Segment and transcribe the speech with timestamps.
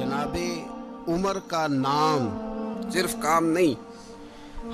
[0.00, 0.36] جناب
[1.08, 2.28] عمر کا نام
[2.92, 3.74] صرف کام نہیں،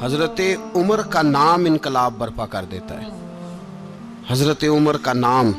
[0.03, 0.41] حضرت
[0.75, 3.09] عمر کا نام انقلاب برپا کر دیتا ہے۔
[4.29, 5.51] حضرت عمر کا نام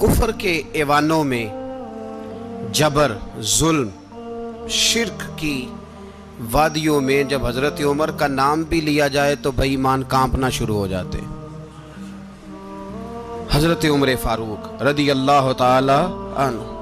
[0.00, 1.46] کفر کے ایوانوں میں
[2.72, 3.88] جبر، ظلم،
[4.68, 5.66] شرک کی
[6.52, 10.76] وادیوں میں جب حضرت عمر کا نام بھی لیا جائے تو بھائی ایمان کانپنا شروع
[10.76, 11.18] ہو جاتے۔
[13.52, 16.00] حضرت عمر فاروق رضی اللہ تعالی
[16.36, 16.75] عنہ۔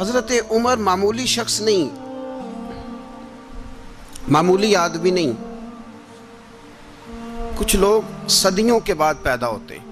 [0.00, 1.88] حضرت عمر معمولی شخص نہیں،
[4.28, 5.32] معمولی آدمی نہیں۔
[7.56, 9.84] کچھ لوگ صدیوں کے بعد پیدا ہوتے ہیں۔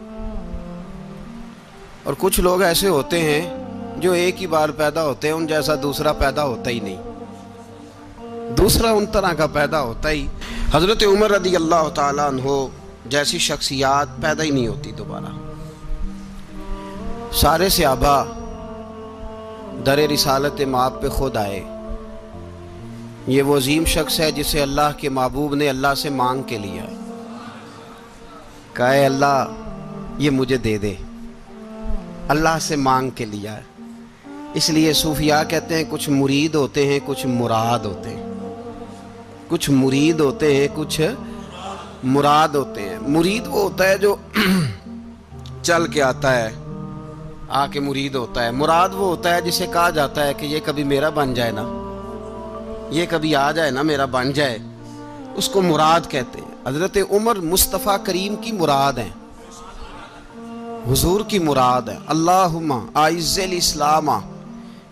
[2.02, 3.65] اور کچھ لوگ ایسے ہوتے ہیں
[3.96, 7.02] جو ایک ہی بار پیدا ہوتے ہیں، ان جیسا دوسرا پیدا ہوتا ہی نہیں۔
[8.55, 10.27] دوسرا ان طرح کا پیدا ہوتا ہی۔
[10.74, 12.66] حضرت عمر رضی اللہ تعالیٰ عنہ
[13.07, 15.52] جیسی شخصیات پیدا ہی نہیں ہوتی دوبارہ۔
[17.32, 18.24] سارے صحابہ
[19.86, 21.62] در رسالت ماب پہ خود آئے۔
[23.26, 26.84] یہ وہ عظیم شخص ہے جسے اللہ کے محبوب نے اللہ سے مانگ کے لیا۔
[28.73, 29.45] کہے اللہ،
[30.18, 30.95] یہ مجھے دے دے۔
[32.29, 33.60] اللہ سے مانگ کے لیا۔
[34.54, 38.23] اس لیے صوفیاء کہتے ہیں، کچھ مرید ہوتے ہیں، کچھ مراد ہوتے ہیں۔
[39.48, 41.01] کچھ مرید ہوتے ہیں، کچھ
[42.04, 44.16] مراد ہوتے ہیں۔ مرید وہ ہوتا ہے جو
[45.62, 46.62] چل کے آتا ہے۔
[47.52, 50.60] آ کے مرید ہوتا ہے۔ مراد وہ ہوتا ہے جسے کہا جاتا ہے کہ یہ
[50.64, 51.62] کبھی میرا بن جائے نا۔
[52.90, 54.58] یہ کبھی آ جائے نا، میرا بن جائے۔
[55.34, 59.10] اس کو مراد کہتے ہیں۔ حضرت عمر مصطفیٰ کریم کی مراد ہیں۔
[60.92, 64.06] حضور کی مراد ہے۔ اللہم آئز الاسلام،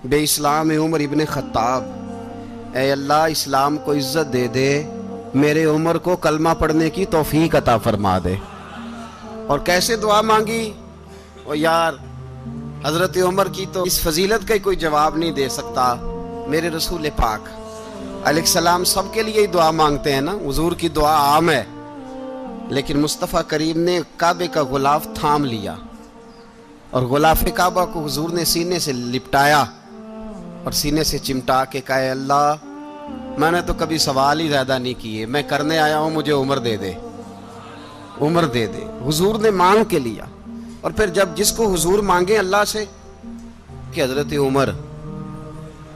[0.04, 1.84] بے اسلام عمر ابن خطاب۔
[2.74, 4.82] اے اللہ، اسلام کو عزت دے دے۔
[5.34, 8.34] میرے عمر کو کلمہ پڑھنے کی توفیق عطا فرما دے۔
[9.46, 10.72] اور کیسے دعا مانگی؟
[11.44, 11.92] او یار
[12.84, 15.94] حضرت عمر کی تو اس فضیلت کا ہی کوئی جواب نہیں دے سکتا۔
[16.48, 17.40] میرے رسول پاک،
[18.24, 21.64] علیہ السلام سب کے لیے ہی دعا مانگتے ہیں نا۔ حضور کی دعا عام ہے۔
[22.68, 25.74] لیکن مصطفیٰ کریم نے کعبے کا غلاف تھام لیا۔
[26.90, 29.64] اور غلاف کعبہ کو حضور نے سینے سے لپٹایا
[30.64, 32.54] اور سینے سے چمٹا کے کہے اللہ،
[33.38, 36.58] میں نے تو کبھی سوال ہی زیادہ نہیں کیے۔ میں کرنے آیا ہوں، مجھے عمر
[36.58, 36.92] دے دے۔
[38.20, 40.24] عمر دے دے۔ حضور نے مانگ کے لیا۔
[40.80, 42.84] اور پھر جب جس کو حضور مانگے اللہ سے
[43.92, 44.70] کہ حضرت عمر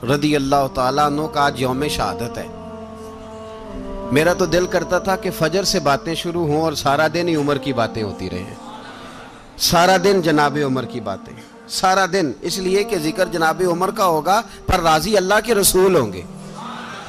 [0.03, 2.47] رضی اللہ تعالیٰ عنہ کا آج یوم شہادت ہے۔
[4.11, 7.35] میرا تو دل کرتا تھا کہ فجر سے باتیں شروع ہوں اور سارا دن ہی
[7.35, 8.53] عمر کی باتیں ہوتی رہیں۔
[9.57, 11.33] سارا دن جناب عمر کی باتیں۔
[11.67, 15.95] سارا دن اس لیے کہ ذکر جناب عمر کا ہوگا، پر راضی اللہ کے رسول
[15.95, 16.21] ہوں گے۔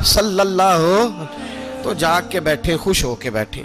[0.04, 1.08] صلی اللہ ہو
[1.82, 3.64] تو جاگ کے بیٹھے خوش ہو کے بیٹھے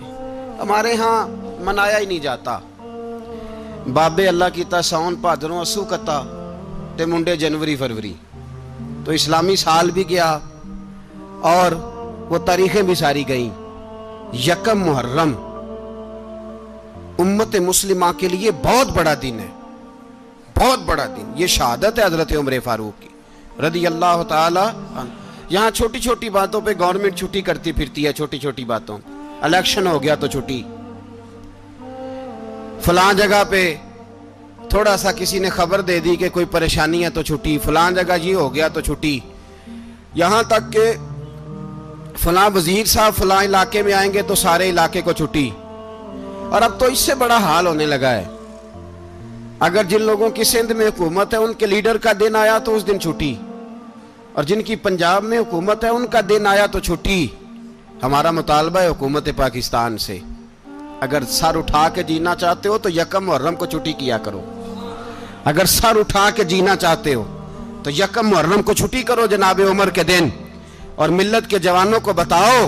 [0.60, 1.28] ہمارے ہاں
[1.62, 2.60] منایا ہی نہیں جاتا۔
[3.88, 6.22] بابے اللہ کی تا ساؤن پادروں اسو کتا
[6.98, 8.14] تے منڈے جنوری فروری
[9.06, 10.38] تو اسلامی سال بھی گیا
[11.50, 11.72] اور
[12.30, 13.50] وہ تاریخیں بھی ساری گئیں
[14.40, 15.34] یکم محرم
[17.20, 19.48] امت مسلمہ کے لیے بہت بڑا دن ہے
[20.56, 23.08] بہت بڑا دن یہ شہادت ہے حضرت عمر فاروق کی
[23.62, 24.66] رضی اللہ تعالی
[25.50, 28.98] یہاں چھوٹی چھوٹی باتوں پہ گورنمنٹ چھٹی کرتی پھرتی ہے چھوٹی چھوٹی باتوں
[29.42, 30.62] الیکشن ہو گیا تو چھٹی
[32.84, 33.76] فلاں جگہ پہ
[34.70, 38.14] تھوڑا سا کسی نے خبر دے دی کہ کوئی پریشانی ہے تو چھٹی، فلاں جگہ
[38.22, 39.20] یہ ہو گیا تو چھٹی۔
[40.14, 40.94] یہاں تک کہ
[42.18, 45.50] فلاں وزیر صاحب فلاں علاقے میں آئیں گے تو سارے علاقے کو چھٹی۔
[46.50, 48.26] اور اب تو اس سے بڑا حال ہونے لگا ہے۔
[49.60, 52.76] اگر جن لوگوں کی سندھ میں حکومت ہے، ان کے لیڈر کا دن آیا تو
[52.76, 53.36] اس دن چھٹی۔
[54.34, 57.28] اور جن کی پنجاب میں حکومت ہے، ان کا دن آیا تو چھٹی۔
[58.04, 60.20] ہمارا مطالبہ ہے حکومت پاکستان سے۔
[61.02, 64.42] اگر سر اٹھا کے جینا چاہتے ہو تو یکم محرم کو چھٹی کیا کرو۔
[65.46, 67.24] اگر سر اٹھا کے جینا چاہتے ہو
[67.84, 70.30] تو یکم محرم کو چھٹی کرو جناب عمر کے دن۔
[70.96, 72.68] اور ملت کے جوانوں کو بتاؤ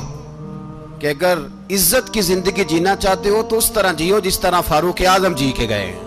[1.00, 1.38] کہ اگر
[1.72, 5.52] عزت کی زندگی جینا چاہتے ہو تو اس طرح جیو جس طرح فاروق اعظم جی
[5.52, 6.00] کے گئے ہیں۔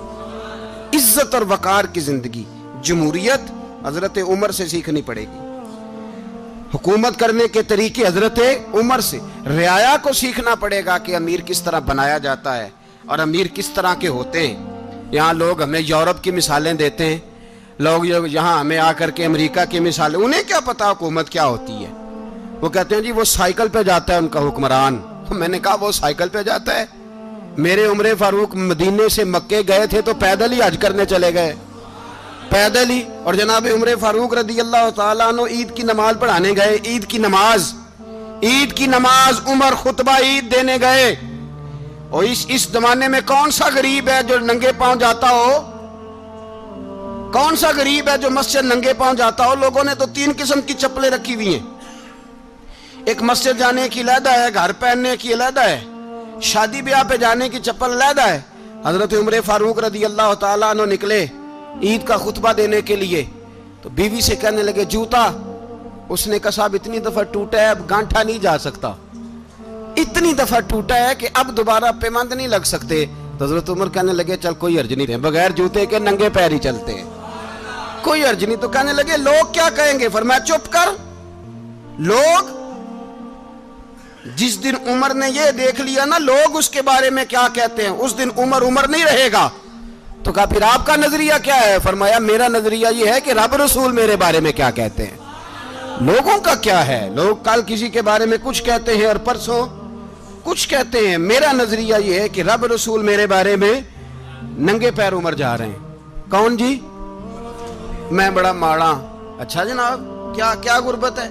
[0.95, 2.45] عزت اور وقار کی زندگی،
[2.83, 3.53] جمہوریت
[3.87, 5.46] حضرت عمر سے سیکھنی پڑے گی۔
[6.77, 8.41] حکومت کرنے کے طریقے حضرت
[8.75, 12.69] عمر سے۔ رعایا کو سیکھنا پڑے گا کہ امیر کس طرح بنایا جاتا ہے
[13.07, 14.57] اور امیر کس طرح کے ہوتے ہیں۔
[15.11, 17.19] یہاں لوگ ہمیں یورپ کی مثالیں دیتے ہیں۔
[17.79, 21.73] لوگ یہاں ہمیں آ کر کے امریکہ کی مثالیں انہیں کیا پتا حکومت کیا ہوتی
[21.73, 21.91] ہے؟
[22.61, 25.01] وہ کہتے ہیں جی وہ سائیکل پہ جاتا ہے ان کا حکمران۔
[25.31, 26.85] میں نے کہا، وہ سائیکل پہ جاتا ہے۔
[27.57, 31.55] میرے عمر فاروق مدینے سے مکے گئے تھے تو پیدل ہی حج کرنے چلے گئے۔
[32.51, 36.79] پیدل ہی اور جناب عمر فاروق رضی اللہ تعالیٰ عنہ عید کی نماز پڑھانے گئے،
[36.85, 37.75] عید کی نماز،
[38.43, 41.17] عید کی نماز عمر خطبہ عید دینے گئے۔
[42.11, 45.73] اور اس اس زمانے میں کون سا غریب ہے جو ننگے پاؤں جاتا ہو؟
[47.33, 50.61] کون سا غریب ہے جو مسجد ننگے پاؤں جاتا ہو؟ لوگوں نے تو تین قسم
[50.61, 51.67] کی چپلیں رکھی ہوئی ہیں۔
[53.05, 55.85] ایک مسجد جانے کی علیحدہ ہے، گھر پہننے کی علیحدہ ہے،
[56.43, 58.41] شادی بیاہ پہ جانے کی چپل علیحدہ ہے۔
[58.87, 61.27] حضرت عمر فاروق رضی اللہ تعالیٰ عنہ نکلے۔
[61.83, 63.25] عید کا خطبہ دینے کے لیے۔
[63.83, 65.31] تو بیوی سے کہنے لگے، جوتا،
[66.09, 68.93] اس نے کہا، صاحب، اتنی دفعہ ٹوٹا ہے، اب گانٹھا نہیں جا سکتا۔
[69.97, 73.07] اتنی دفعہ ٹوٹا ہے کہ اب دوبارہ پیمند نہیں لگ سکتے۔
[73.39, 76.51] تو حضرت عمر کہنے لگے، چل، کوئی عرض نہیں۔ رہے بغیر جوتے کے ننگے پیر
[76.51, 77.05] ہی چلتے ہیں۔
[78.03, 80.89] کوئی عرض نہیں۔ تو کہنے لگے، لوگ کیا کہیں گے؟ فرمایا، چپ کر۔
[81.99, 82.57] لوگ،
[84.37, 87.83] جس دن عمر نے یہ دیکھ لیا نا، لوگ اس کے بارے میں کیا کہتے
[87.83, 89.49] ہیں؟ اس دن عمر عمر نہیں رہے گا۔
[90.27, 93.55] تو کہا، پھر آپ کا نظریہ کیا ہے؟ فرمایا، میرا نظریہ یہ ہے کہ رب
[93.55, 95.17] رسول میرے بارے میں کیا کہتے ہیں۔
[96.01, 99.67] لوگوں کا کیا ہے؟ لوگ کل کسی کے بارے میں کچھ کہتے ہیں اور پرسوں
[100.45, 103.81] کچھ کہتے ہیں۔ میرا نظریہ یہ ہے کہ رب رسول میرے بارے میں
[104.43, 105.97] ننگے پیر عمر جا رہے ہیں۔
[106.31, 106.81] کون جی؟
[108.11, 108.91] میں بڑا ماڑا۔
[109.39, 110.01] اچھا جناب،
[110.35, 111.29] کیا کیا غربت ہے؟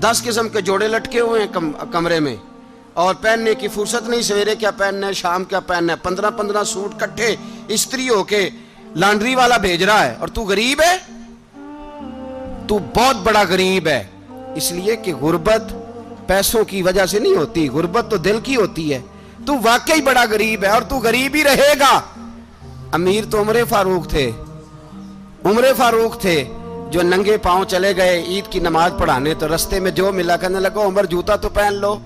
[0.00, 1.48] دس قسم کے جوڑے لٹکے ہوئے ہیں
[1.92, 2.36] کمرے میں۔
[2.94, 6.64] اور پہننے کی فرصت نہیں، سویرے کیا پہننا ہے، شام کیا پہننا ہے؟ پندرہ پندرہ
[6.64, 7.36] سوٹ کٹھے
[7.68, 8.50] استری ہو کے
[8.96, 10.96] لانڈری والا بھیج رہا ہے۔ اور تو غریب ہے؟
[12.68, 14.04] تو بہت بڑا غریب ہے۔
[14.54, 15.62] اس لیے کہ غربت
[16.26, 19.00] پیسوں کی وجہ سے نہیں ہوتی۔ غربت تو دل کی ہوتی ہے۔
[19.46, 22.00] تو واقعی بڑا غریب ہے اور تو غریب ہی رہے گا۔
[22.92, 24.30] امیر تو عمر فاروق تھے۔
[25.44, 26.44] عمر فاروق تھے
[26.90, 30.60] جو ننگے پاؤں چلے گئے عید کی نماز پڑھانے تو رستے میں جو ملا، کہنے
[30.60, 31.98] لگا، عمر جوتا تو پہن لو۔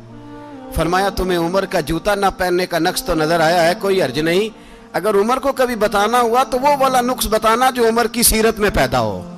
[0.74, 4.18] فرمایا، تمہیں عمر کا جوتا نہ پہننے کا نقص تو نظر آیا ہے، کوئی عرض
[4.18, 4.48] نہیں.
[4.92, 8.58] اگر عمر کو کبھی بتانا ہوا، تو وہ والا نقص بتانا جو عمر کی سیرت
[8.58, 9.34] میں پیدا ہو.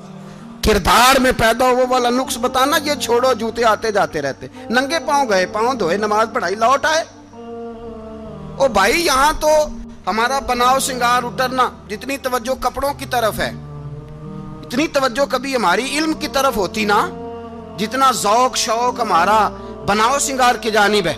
[0.65, 4.47] کردار میں پیدا ہو، وہ والا نقص بتانا، یہ چھوڑو، جوتے آتے جاتے رہتے.
[4.71, 7.05] ننگے پاؤں گئے، پاؤں دھوئے، نماز پڑھائی، لوٹ آئے.
[8.57, 9.49] او بھائی، یہاں تو
[10.07, 13.51] ہمارا بناؤ سنگار اترنا جتنی توجہ کپڑوں کی طرف ہے.
[14.63, 17.09] اتنی توجہ کبھی ہماری علم کی طرف ہوتی نا،
[17.77, 19.49] جتنا ذوق شوق ہمارا
[19.89, 21.15] بناؤ سنگار کی جانب ہے۔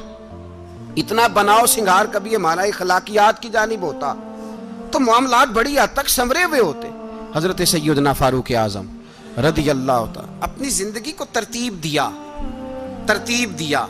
[0.96, 4.14] اتنا بناؤ سنگار کبھی ہمارا اخلاقیات کی جانب ہوتا۔
[4.90, 6.88] تو معاملات بڑی حد تک سمرے ہوئے ہوتے۔
[7.34, 8.86] حضرت سیدنا فاروق اعظم
[9.38, 12.10] رضی اللہ ہوتا اپنی زندگی کو ترتیب دیا۔
[13.06, 13.86] ترتیب دیا۔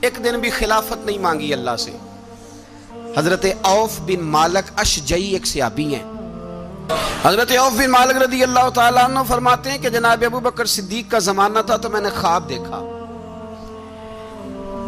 [0.00, 1.90] ایک دن بھی خلافت نہیں مانگی اللہ سے۔
[3.16, 6.12] حضرت اوف بن مالک اشجئی ایک سیابی ہیں۔
[7.24, 11.10] حضرت اوف بن مالک رضی اللہ تعالیٰ عنہ فرماتے ہیں کہ جناب ابو بکر صدیق
[11.10, 13.01] کا زمانہ تھا تو میں نے خواب دیکھا۔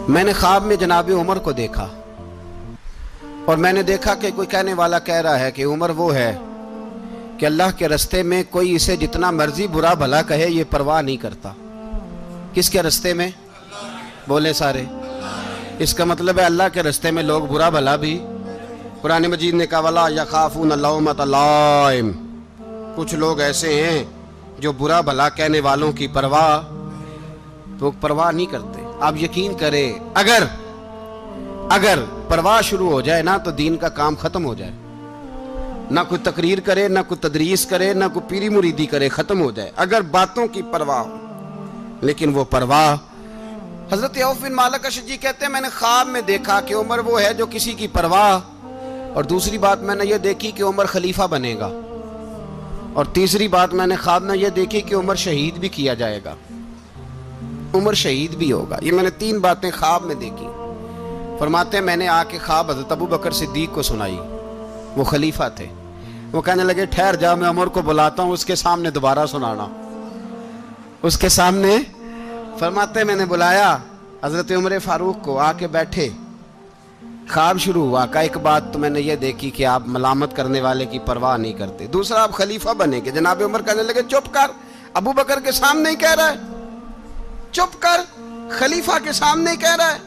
[0.09, 1.89] میں نے خواب میں جناب عمر کو دیکھا
[3.45, 6.39] اور میں نے دیکھا کہ کوئی کہنے والا کہہ رہا ہے کہ عمر وہ ہے
[7.39, 11.17] کہ اللہ کے رستے میں کوئی اسے جتنا مرضی برا بھلا کہے یہ پرواہ نہیں
[11.17, 11.53] کرتا۔
[12.55, 13.31] کس کے رستے میں؟
[14.29, 14.85] بولے سارے۔
[15.79, 18.27] اس کا مطلب ہے اللہ کے رستے میں لوگ برا بھلا بھی۔
[19.01, 22.01] قرآن مجید نے کہا، ولا یا خافون اللہ
[22.97, 24.05] کچھ لوگ ایسے ہیں
[24.59, 26.61] جو برا بھلا کہنے والوں کی پرواہ
[27.81, 30.43] تو پرواہ نہیں کرتے۔ آپ یقین کرے اگر
[31.70, 31.99] اگر
[32.29, 34.73] پرواہ شروع ہو جائے نا تو دین کا کام ختم ہو جائے۔
[35.91, 39.50] نہ کوئی تقریر کرے، نہ کوئی تدریس کرے، نہ کوئی پیری مریدی کرے، ختم ہو
[39.50, 41.17] جائے۔ اگر باتوں کی پرواہ ہو،
[42.00, 42.96] لیکن وہ پرواہ،
[43.93, 47.23] حضرت عوف بن مالک اشجی کہتے ہیں، میں نے خواب میں دیکھا کہ عمر وہ
[47.23, 48.38] ہے جو کسی کی پرواہ،
[49.14, 51.70] اور دوسری بات میں نے یہ دیکھی کہ عمر خلیفہ بنے گا۔
[52.93, 56.20] اور تیسری بات میں نے خواب میں یہ دیکھی کہ عمر شہید بھی کیا جائے
[56.25, 56.35] گا۔
[57.75, 60.47] عمر شہید بھی ہوگا۔ یہ میں نے تین باتیں خواب میں دیکھی۔
[61.39, 64.19] فرماتے ہیں، میں نے آ کے خواب حضرت ابو بکر صدیق کو سنائی۔
[64.97, 65.67] وہ خلیفہ تھے۔
[66.33, 69.67] وہ کہنے لگے، ٹھہر جا، میں عمر کو بلاتا ہوں، اس کے سامنے دوبارہ سنانا۔
[71.03, 71.79] اس کے سامنے
[72.59, 73.77] فرماتے میں نے بلایا
[74.25, 76.09] حضرت عمر فاروق کو۔ آ کے بیٹھے۔
[77.31, 80.61] خواب شروع ہوا۔ کا ایک بات تو میں نے یہ دیکھی کہ آپ ملامت کرنے
[80.61, 84.35] والے کی پرواہ نہیں کرتے۔ دوسرا، آپ خلیفہ بنے کہ جناب عمر کہنے لگے، چپ
[84.35, 84.47] کر،
[84.95, 86.54] ابو بکر کے سامنے ہی کہہ رہا ہے۔
[87.55, 88.01] چپ کر
[88.51, 89.99] خلیفہ کے سامنے کہہ رہا ہے۔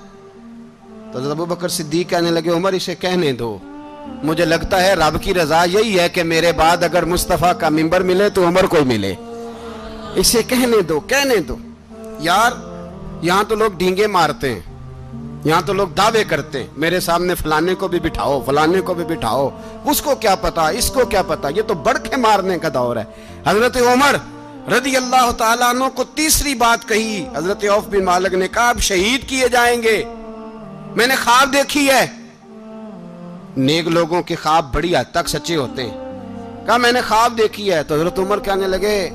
[1.14, 3.58] تو ابو بکر صدیق کہنے لگے، عمر، اسے کہنے دو۔
[4.24, 8.02] مجھے لگتا ہے رب کی رضا یہی ہے کہ میرے بعد اگر مصطفیٰ کا ممبر
[8.02, 9.16] ملے تو عمر کو ہی ملے۔
[10.16, 11.56] اسے کہنے دو کہنے دو۔
[12.20, 12.52] یار،
[13.22, 14.62] یہاں تو لوگ ڈینگے مارتے ہیں۔
[15.44, 19.04] یہاں تو لوگ دعوے کرتے ہیں۔ میرے سامنے فلانے کو بھی بٹھاؤ، فلانے کو بھی
[19.04, 19.50] بٹھاؤ۔
[19.86, 23.04] اس کو کیا پتا، اس کو کیا پتا؟ یہ تو بڑکے مارنے کا دور ہے۔
[23.46, 24.16] حضرت عمر
[24.70, 28.80] رضی اللہ تعالیٰ عنہ کو تیسری بات کہی۔ حضرت عوف بن مالک نے کہا، اب
[28.80, 30.04] شہید کیے جائیں گے۔
[30.96, 32.08] میں نے خواب دیکھی ہے۔
[33.58, 35.98] نیک لوگوں کے خواب بڑی حد تک سچے ہوتے ہیں۔
[36.66, 39.10] کہا، میں نے خواب دیکھی ہے۔ تو حضرت عمر کہنے لگے،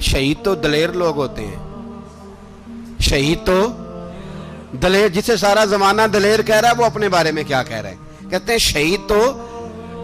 [0.00, 1.56] شہید تو دلیر لوگ ہوتے ہیں۔
[3.00, 3.68] شہید تو
[4.72, 7.90] دلیر، جسے سارا زمانہ دلیر کہہ رہا ہے، وہ اپنے بارے میں کیا کہہ رہے
[7.90, 9.46] ہیں کہتے ہیں، شہید تو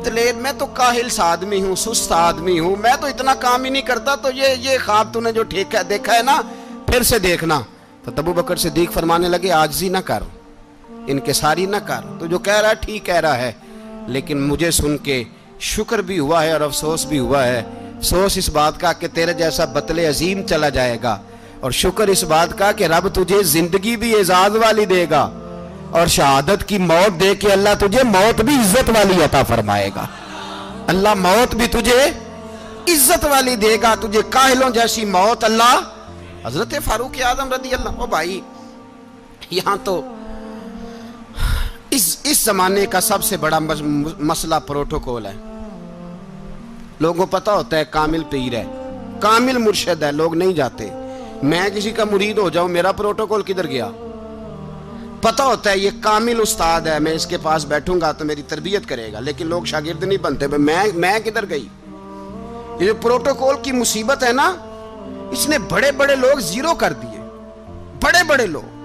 [0.06, 3.70] بتلے میں تو کاہل سا آدمی ہوں، سست آدمی ہوں۔ میں تو اتنا کام ہی
[3.70, 6.40] نہیں کرتا، تو یہ یہ خواب تو نے جو ٹھیک دیکھا ہے نا،
[6.86, 7.60] پھر سے دیکھنا۔
[8.04, 10.22] تو تبو بکر سے دیکھ فرمانے لگے، آجزی نہ کر
[11.06, 13.52] ان کے ساری نہ کر۔ تو جو کہہ رہا ہے، ٹھیک کہہ رہا ہے،
[14.06, 15.22] لیکن مجھے سن کے
[15.70, 17.62] شکر بھی ہوا ہے اور افسوس بھی ہوا ہے۔
[17.96, 21.18] افسوس اس بات کا کہ تیرے جیسا بتلے عظیم چلا جائے گا،
[21.60, 25.28] اور شکر اس بات کا کہ رب تجھے زندگی بھی اعزاز والی دے گا۔
[25.96, 30.04] اور شہادت کی موت دے کے اللہ تجھے موت بھی عزت والی عطا فرمائے گا۔
[30.86, 32.02] اللہ موت بھی تجھے
[32.88, 35.74] عزت والی دے گا، تجھے کاہلوں جیسی موت اللہ،
[36.44, 38.40] حضرت فاروق اعظم رضی اللہ او بھائی،
[39.50, 40.00] یہاں تو
[41.90, 45.34] اس اس زمانے کا سب سے بڑا مسئلہ پروٹوکول ہے۔
[47.00, 48.64] لوگوں پتہ ہوتا ہے کامل پیر ہے،
[49.20, 50.88] کامل مرشد ہے، لوگ نہیں جاتے۔
[51.42, 53.88] میں کسی کا مرید ہو جاؤں، میرا پروٹوکول کدھر گیا؟
[55.22, 58.42] پتہ ہوتا ہے یہ کامل استاد ہے، میں اس کے پاس بیٹھوں گا تو میری
[58.42, 61.68] تربیت کرے گا، لیکن لوگ شاگرد نہیں بنتے۔ میں میں کدھر گئی؟
[62.80, 64.54] یہ پروٹوکول کی مصیبت ہے نا،
[65.30, 67.20] اس نے بڑے بڑے لوگ زیرو کر دیے۔
[68.02, 68.76] بڑے بڑے لوگ۔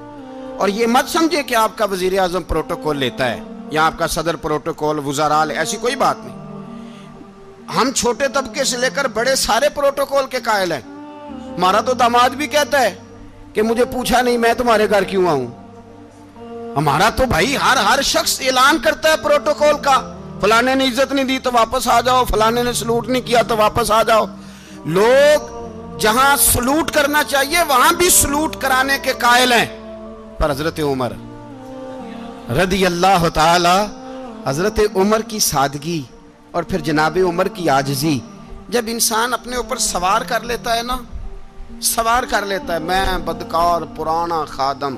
[0.58, 3.40] اور یہ مت سمجھے کہ آپ کا وزیر اعظم پروٹوکول لیتا ہے
[3.72, 6.38] یا آپ کا صدر پروٹوکول وزارال ایسی کوئی بات نہیں۔
[7.76, 10.82] ہم چھوٹے طبقے سے لے کر بڑے سارے پروٹوکول کے قائل ہیں۔
[11.58, 12.96] ہمارا تو داماد بھی کہتا ہے
[13.54, 15.48] کہ مجھے پوچھا نہیں، میں تمہارے گھر کیوں آؤں؟
[16.78, 21.26] ہمارا تو بھائی ہر ہر شخص اعلان کرتا ہے پروٹوکول کا۔ فلانے نے عزت نہیں
[21.26, 24.26] دی تو واپس آ جاؤ، فلانے نے سلوٹ نہیں کیا تو واپس آ جاؤ۔
[24.86, 25.62] لوگ
[25.98, 29.66] جہاں سلوٹ کرنا چاہیے، وہاں بھی سلوٹ کرانے کے قائل ہیں۔
[30.38, 31.12] پر حضرت عمر
[32.52, 33.86] رضی اللہ تعالی،
[34.46, 36.02] حضرت عمر کی سادگی
[36.52, 38.20] اور پھر جناب عمر کی آجزی
[38.70, 40.98] جب انسان اپنے اوپر سوار کر لیتا ہے نا،
[41.82, 44.96] سوار کر لیتا ہے، میں بدکار، پرانا خادم۔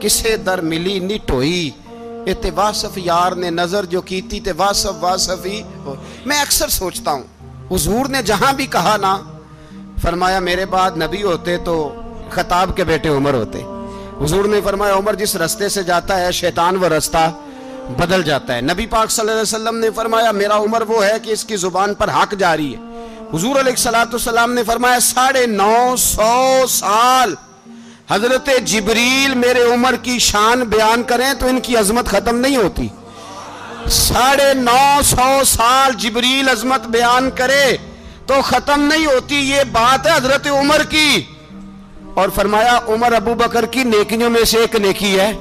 [0.00, 1.70] کسے در ملی نٹ ہوئی
[2.42, 5.62] تے واسف یار نے نظر جو کیتی تے واسف واسف ہی
[6.26, 7.22] میں اکثر سوچتا ہوں،
[7.70, 9.16] حضور نے جہاں بھی کہا نا،
[10.02, 11.76] فرمایا میرے بعد نبی ہوتے تو
[12.30, 13.62] خطاب کے بیٹے عمر ہوتے۔
[14.20, 17.30] حضور نے فرمایا عمر جس رستے سے جاتا ہے، شیطان وہ رستہ
[17.98, 21.16] بدل جاتا ہے۔ نبی پاک صلی اللہ علیہ وسلم نے فرمایا، میرا عمر وہ ہے
[21.22, 22.80] کہ اس کی زبان پر حق جاری ہے۔
[23.34, 27.34] حضور علیہ السلام نے فرمایا، ساڑھے نو سو سال
[28.10, 32.88] حضرت جبریل میرے عمر کی شان بیان کریں تو ان کی عظمت ختم نہیں ہوتی۔
[33.90, 37.76] ساڑھے نو سو سال جبریل عظمت بیان کرے
[38.26, 41.22] تو ختم نہیں ہوتی، یہ بات ہے حضرت عمر کی۔
[42.14, 45.32] اور فرمایا، عمر ابو بکر کی نیکیوں میں سے ایک نیکی ہے۔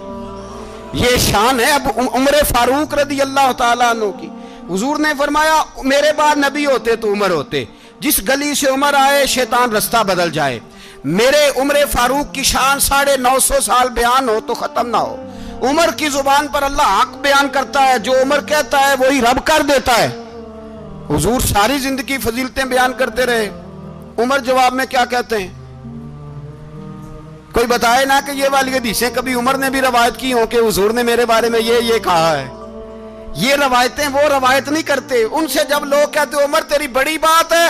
[0.93, 4.29] یہ شان ہے اب عمر فاروق رضی اللہ تعالیٰ عنہ کی۔
[4.73, 7.65] حضور نے فرمایا، میرے بعد نبی ہوتے تو عمر ہوتے۔
[7.99, 10.59] جس گلی سے عمر آئے، شیطان رستہ بدل جائے۔
[11.03, 15.15] میرے عمر فاروق کی شان ساڑھے نو سو سال بیان ہو تو ختم نہ ہو۔
[15.61, 19.45] عمر کی زبان پر اللہ حق بیان کرتا ہے، جو عمر کہتا ہے وہی رب
[19.45, 20.23] کر دیتا ہے۔
[21.09, 23.49] حضور ساری زندگی فضیلتیں بیان کرتے رہے۔
[24.17, 25.47] عمر جواب میں کیا کہتے ہیں؟
[27.51, 30.57] کوئی بتائے نا کہ یہ والی حدیثیں کبھی عمر نے بھی روایت کی ہوں کہ
[30.67, 32.47] حضور نے میرے بارے میں یہ یہ کہا ہے۔
[33.35, 37.53] یہ روایتیں وہ روایت نہیں کرتے۔ ان سے جب لوگ کہتے عمر تیری بڑی بات
[37.53, 37.67] ہے،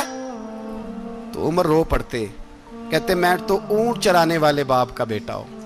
[1.34, 2.25] تو عمر رو پڑتے۔
[2.89, 5.58] کہتے میں تو اونٹ چرانے والے باپ کا بیٹا ہوں.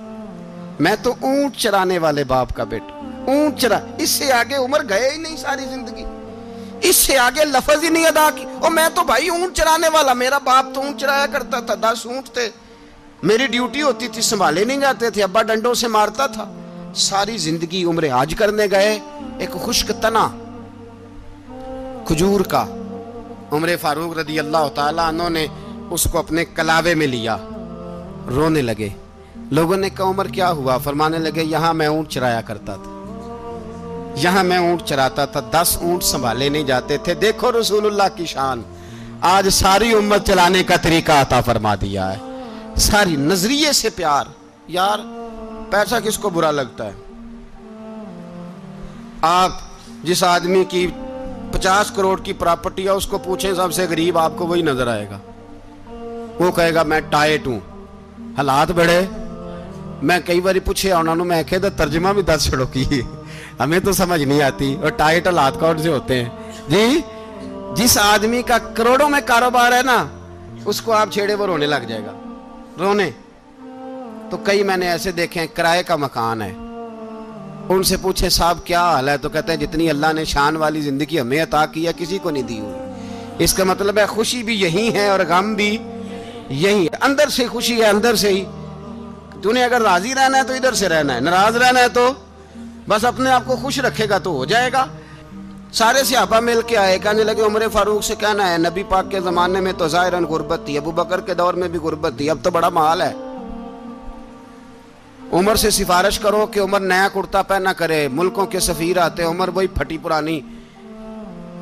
[0.80, 2.98] میں تو اونٹ چرانے والے باپ کا بیٹا
[3.28, 6.04] اونٹ چرا اس سے آگے عمر گئے ہی نہیں ساری زندگی.
[6.82, 8.46] اس سے آگے لفظ ہی نہیں ادا کی.
[8.62, 12.06] اور میں تو بھائی اونٹ چرانے والا، میرا باپ تو اونٹ چرایا کرتا تھا، دس
[12.06, 12.50] اونٹ تھے۔
[13.24, 16.52] میری ڈیوٹی ہوتی تھی، سنبھالے نہیں جاتے تھے، ابا ڈنڈوں سے مارتا تھا۔
[16.96, 19.00] ساری زندگی عمر آج کرنے گئے،
[19.38, 20.28] ایک خشک تنا
[22.06, 22.66] کھجور کا۔
[23.52, 25.48] عمر فاروق رضی اللہ تعالیٰ عنہ نے
[25.92, 27.38] اس کو اپنے کلاوے میں لیا۔
[28.28, 28.90] رونے لگے۔
[29.36, 32.92] لوگوں نے کہا، عمر، کیا ہوا؟ فرمانے لگے، یہاں میں اونٹ چرایا کرتا تھا۔
[34.16, 38.26] یہاں میں اونٹ چراتا تھا۔ دس اونٹ سنبھالے نہیں جاتے تھے۔ دیکھو رسول اللہ کی
[38.26, 38.62] شان۔
[39.22, 42.18] آج ساری امت چلانے کا طریقہ عطا فرما دیا ہے۔
[42.78, 44.26] ساری نظریے سے پیار۔
[44.68, 45.00] یار،
[45.70, 46.94] پیسہ کس کو برا لگتا ہے؟
[49.22, 49.52] آپ
[50.04, 50.88] جس آدمی کی
[51.52, 54.88] پچاس کروڑ کی پراپرٹی ہے، اس کو پوچھیں، سب سے غریب آپ کو وہی نظر
[54.88, 55.18] آئے گا۔
[56.40, 57.60] وہ کہے گا، میں ٹائٹ ہوں.
[58.38, 59.02] حالات بڑے
[60.02, 63.02] میں کئی باری پوچھے انہوں نے میں کہے ترجمہ بھی دس چھڑو کی؟
[63.60, 66.30] ہمیں تو سمجھ نہیں آتی۔ اور ٹائٹ حالات کون سے ہوتے ہیں؟
[66.70, 67.02] جی
[67.76, 70.08] جس آدمی کا کروڑوں میں کاروبار ہے نا،
[70.66, 72.12] اس کو آپ چھیڑے، وہ رونے لگ جائے گا۔
[72.80, 73.10] رونے۔
[74.30, 76.54] تو کئی میں نے ایسے دیکھے کرائے کا مکان ہے۔
[77.70, 80.82] ان سے پوچھے، صاحب، کیا حال ہے؟ تو کہتے ہیں، جتنی اللہ نے شان والی
[80.82, 82.74] زندگی ہمیں عطا کی ہے، کسی کو نہیں دی ہوئی۔
[83.40, 85.78] اس کا مطلب ہے، خوشی بھی یہی ہے اور غم بھی
[86.52, 88.46] یہی اندر سے خوشی ہے، اندر سے ہی۔
[89.42, 92.14] تو نے اگر راضی رہنا ہے تو ادھر سے رہنا ہے، ناراض رہنا ہے تو
[92.88, 94.86] بس اپنے آپ کو خوش رکھے گا تو ہو جائے گا۔
[95.74, 99.20] سارے صحابہ مل کے آئے، کہنے لگے، عمر فاروق سے کہنا ہے، نبی پاک کے
[99.20, 102.38] زمانے میں تو ظاہراً غربت تھی، ابو بکر کے دور میں بھی غربت تھی، اب
[102.44, 103.14] تو بڑا محال ہے۔
[105.32, 109.48] عمر سے سفارش کرو کہ عمر نیا کرتا پہنا کرے، ملکوں کے سفیر آتے، عمر
[109.48, 110.42] وہی پھٹی پرانی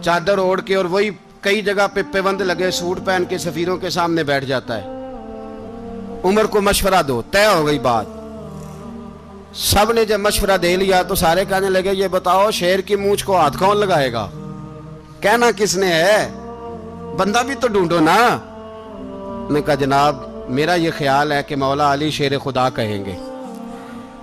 [0.02, 1.10] چادر اوڑھ کے اور وہی
[1.42, 4.88] کئی جگہ پہ پیوند لگے سوٹ پہن کے سفیروں کے سامنے بیٹھ جاتا ہے۔
[6.24, 8.06] عمر کو مشورہ دو، طے ہو گئی بات۔
[9.54, 13.26] سب نے جب مشورہ دے لیا تو سارے کہنے لگے، یہ بتاؤ شیر کی مونچھ
[13.26, 14.30] کو ہاتھ کون لگائے گا؟
[15.20, 16.30] کہنا کس نے ہے؟
[17.18, 18.38] بندہ بھی تو ڈھونڈو نا۔
[19.50, 23.16] نے کہا، جناب، میرا یہ خیال ہے کہ مولا علی شیر خدا کہیں گے۔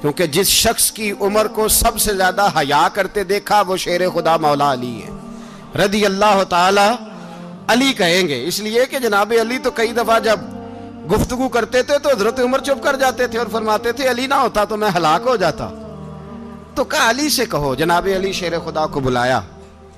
[0.01, 4.37] کیونکہ جس شخص کی عمر کو سب سے زیادہ حیا کرتے دیکھا، وہ شیر خدا
[4.37, 5.16] مولا علی ہے۔
[5.77, 7.05] رضی اللہ تعالی
[7.69, 10.41] علی کہیں گے۔ اس لیے کہ جناب علی تو کئی دفعہ جب
[11.13, 14.35] گفتگو کرتے تھے تو حضرت عمر چپ کر جاتے تھے اور فرماتے تھے، علی نہ
[14.35, 15.69] ہوتا تو میں ہلاک ہو جاتا۔
[16.75, 19.41] تو کہا، علی سے کہو، جناب علی شیر خدا کو بلایا۔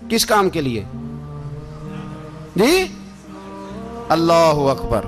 [0.08, 0.84] کس کام کے لیے؟
[2.56, 2.84] جی؟
[4.08, 5.00] اللہ اکبر۔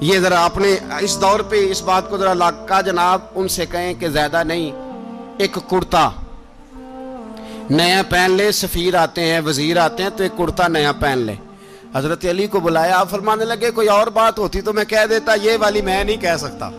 [0.00, 3.94] یہ ذرا اپنے اس دور پہ اس بات کو ذرا لاکا جناب ان سے کہیں
[3.94, 4.72] کہ زیادہ نہیں،
[5.38, 6.10] ایک کرتا۔
[7.70, 11.34] نیا پہن لے، سفیر آتے ہیں، وزیر آتے ہیں، تو ایک کرتا نیا پہن لے۔
[11.94, 15.34] حضرت علی کو بلایا، آپ فرمانے لگے، کوئی اور بات ہوتی تو میں کہہ دیتا،
[15.42, 16.70] یہ والی میں نہیں کہہ سکتا۔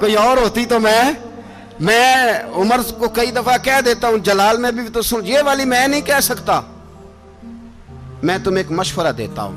[0.00, 1.12] کوئی اور ہوتی تو میں
[1.80, 2.16] میں
[2.54, 5.88] عمر کو کئی دفعہ کہہ دیتا ہوں، جلال میں بھی تو سن، یہ والی میں
[5.88, 6.60] نہیں کہہ سکتا۔
[8.22, 9.56] میں تمہیں ایک مشورہ دیتا ہوں،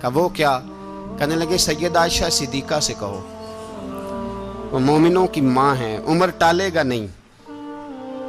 [0.00, 0.60] کہ وہ کیا؟
[1.18, 3.26] کہنے لگے، سید عائشہ صدیقہ سے کہو۔
[4.70, 7.06] وہ مومنوں کی ماں ہے عمر ٹالے گا نہیں۔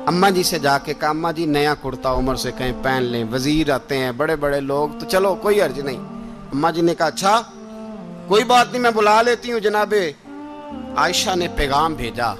[0.08, 3.24] اماں جی سے جا کے کہا، اماں جی نیا کرتا عمر سے کہیں پہن لیں،
[3.31, 5.98] وزیر آتے ہیں، بڑے بڑے لوگ، تو چلو، کوئی عرض نہیں۔
[6.53, 7.41] اماں جی نے کہا اچھا
[8.27, 9.93] کوئی بات نہیں، میں بلا لیتی ہوں جناب۔
[10.98, 12.34] عائشہ نے پیغام بھیجا۔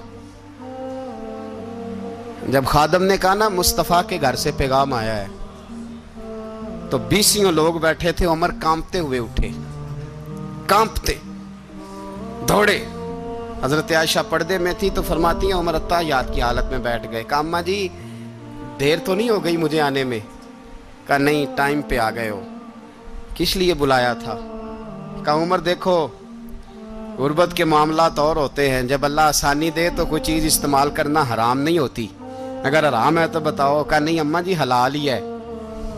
[2.48, 5.28] جب خادم نے کہا نا، مصطفیٰ کے گھر سے پیغام آیا ہے،
[6.90, 9.50] تو بیسیوں لوگ بیٹھے تھے، عمر کامتے ہوئے اٹھے۔
[10.68, 11.14] کامپتے
[12.48, 12.86] دوڑے۔
[13.64, 17.08] حضرت عائشہ پردے میں تھی تو فرماتی ہیں، عمر اتہ یاد کی حالت میں بیٹھ
[17.12, 17.88] گئے۔ کہا، اماں جی
[18.80, 20.20] دیر تو نہیں ہو گئی مجھے آنے میں؟
[21.08, 22.42] کہا، نہیں، ٹائم پہ آ گئے ہو۔
[23.36, 24.38] کس لیے بلایا تھا؟
[25.26, 26.08] کہا، عمر دیکھو،
[27.18, 31.24] غربت کے معاملات اور ہوتے ہیں۔ جب اللہ آسانی دے تو کوئی چیز استعمال کرنا
[31.34, 32.08] حرام نہیں ہوتی۔
[32.64, 35.22] اگر حرام ہے تو بتاؤ۔ کہا، نہیں، اماں جی حلال ہی ہے۔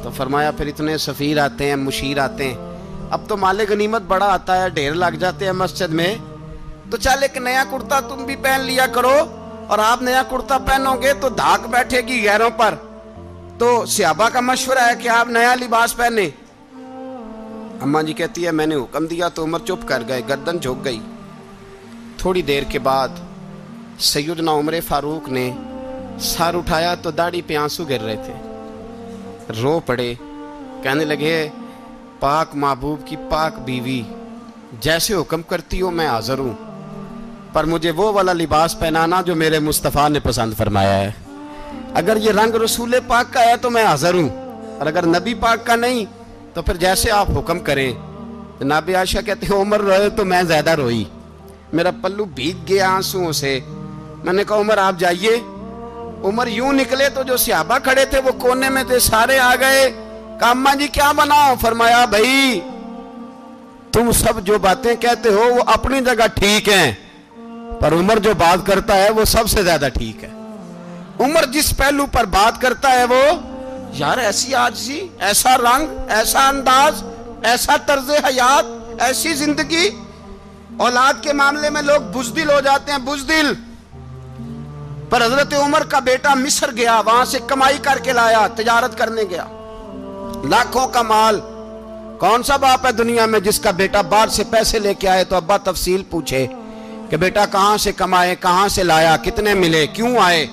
[0.03, 4.33] تو فرمایا، پھر اتنے سفیر آتے ہیں، مشیر آتے ہیں۔ اب تو مال غنیمت بڑا
[4.33, 6.15] آتا ہے، ڈھیر لگ جاتے ہیں مسجد میں۔
[6.89, 9.17] تو چل ایک نیا کرتا تم بھی پہن لیا کرو
[9.67, 12.75] اور آپ نیا کرتا پہنو گے تو دھاک بیٹھے گی غیروں پر۔
[13.57, 16.29] تو سیابا کا مشورہ ہے کہ آپ نیا لباس پہنے
[17.81, 20.85] اماں جی کہتی ہے میں نے حکم دیا تو عمر چپ کر گئے، گردن جھک
[20.85, 20.99] گئی۔
[22.17, 23.09] تھوڑی دیر کے بعد
[23.99, 25.51] سیدنا عمر فاروق نے
[26.19, 28.33] سار اٹھایا تو داڑھی پہ آنسو گر رہے تھے۔
[29.61, 30.13] رو پڑے،
[30.83, 31.49] کہنے لگے،
[32.19, 34.01] پاک محبوب کی پاک بیوی،
[34.81, 36.72] جیسے حکم کرتی ہو میں حاضر ہوں۔
[37.53, 41.11] پر مجھے وہ والا لباس پہنانا جو میرے مصطفیٰ نے پسند فرمایا ہے۔
[41.93, 44.29] اگر یہ رنگ رسول پاک کا ہے تو میں حاضر ہوں،
[44.79, 46.05] اور اگر نبی پاک کا نہیں،
[46.53, 47.91] تو پھر جیسے آپ حکم کریں۔
[48.59, 51.03] جناب عائشہ کہتے ہیں، عمر روئے تو میں زیادہ روئی۔
[51.73, 53.59] میرا پلو بھیگ گیا آنسوں سے۔
[54.23, 55.35] میں نے کہا، عمر آپ جائیے۔
[56.23, 59.91] عمر یوں نکلے تو جو سیابہ کھڑے تھے، وہ کونے میں تھے، سارے آ گئے۔
[60.39, 62.59] کہا اماں جی کیا بناؤ فرمایا، بھائی،
[63.91, 66.91] تم سب جو باتیں کہتے ہو، وہ اپنی جگہ ٹھیک ہیں۔
[67.83, 70.29] پر عمر جو بات کرتا ہے وہ سب سے زیادہ ٹھیک ہے۔
[71.19, 73.23] عمر جس پہلو پر بات کرتا ہے وہ،
[73.93, 77.03] یار ایسی آجزی، ایسا رنگ، ایسا انداز،
[77.43, 78.65] ایسا طرز حیات،
[79.01, 79.89] ایسی زندگی۔
[80.77, 83.53] اولاد کے معاملے میں لوگ بزدل ہو جاتے ہیں، بزدل۔
[85.09, 89.21] پر حضرت عمر کا بیٹا مصر گیا، وہاں سے کمائی کر کے لایا، تجارت کرنے
[89.29, 89.43] گیا۔
[90.49, 91.39] لاکھوں کا مال۔
[92.19, 95.23] کون سا باپ ہے دنیا میں جس کا بیٹا باہر سے پیسے لے کے آئے
[95.23, 96.47] تو ابا تفصیل پوچھے۔
[97.09, 100.45] کہ بیٹا کہاں سے کمائے، کہاں سے لایا، کتنے ملے، کیوں آئے؟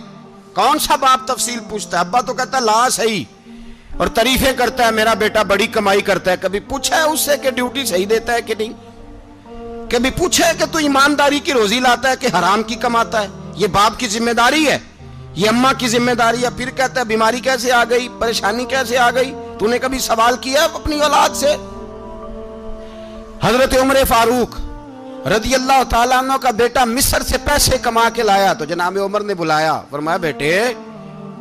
[0.55, 3.25] کون سا باپ تفصیل پوچھتا ہے؟ ابا تو کہتا ہے لا صحیح
[3.97, 7.37] اور تعریفیں کرتا ہے، میرا بیٹا بڑی کمائی کرتا ہے۔ کبھی پوچھا ہے اس سے
[7.43, 8.73] کہ ڈیوٹی صحیح دیتا ہے کہ نہیں؟
[9.91, 13.29] کبھی پوچھا ہے کہ تو ایمانداری کی روزی لاتا ہے کہ حرام کی کماتا ہے؟
[13.55, 14.79] یہ باپ کی ذمہ داری ہے،
[15.35, 18.99] یہ اماں کی ذمہ داری ہے۔ پھر کہتا ہے، بیماری کیسے آ گئی؟ پریشانی کیسے
[18.99, 21.55] آ گئی؟ تو نے کبھی سوال کیا اپنی اولاد سے؟
[23.43, 24.57] حضرت عمر فاروق
[25.27, 29.21] رضی اللہ تعالیٰ عنہ کا بیٹا مصر سے پیسے کما کے لایا تو جناب عمر
[29.21, 30.61] نے بلایا، فرمایا، بیٹے،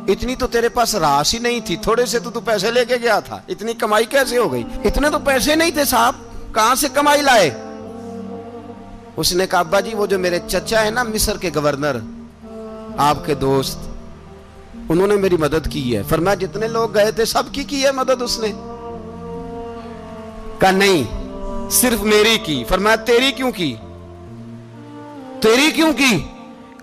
[0.08, 2.96] اتنی تو تیرے پاس راس ہی نہیں تھی، تھوڑے سے تو تو پیسے لے کے
[2.96, 6.14] گیا تھا، اتنی کمائی کیسے ہو گئی؟ اتنے تو پیسے نہیں تھے صاحب،
[6.54, 7.50] کہاں سے کمائی لائے؟
[9.16, 11.96] اس نے کہا جی وہ جو میرے چچا ہے نا، مصر کے گورنر،
[12.96, 13.78] آپ کے دوست،
[14.88, 17.92] انہوں نے میری مدد کی ہے۔ فرمایا، جتنے لوگ گئے تھے، سب کی کی ہے
[17.92, 18.52] مدد اس نے؟
[20.58, 21.19] کہا، نہیں
[21.70, 23.76] صرف میری کی؟ فرمایا تیری کیوں کی؟
[25.40, 26.24] تیری کیوں کی؟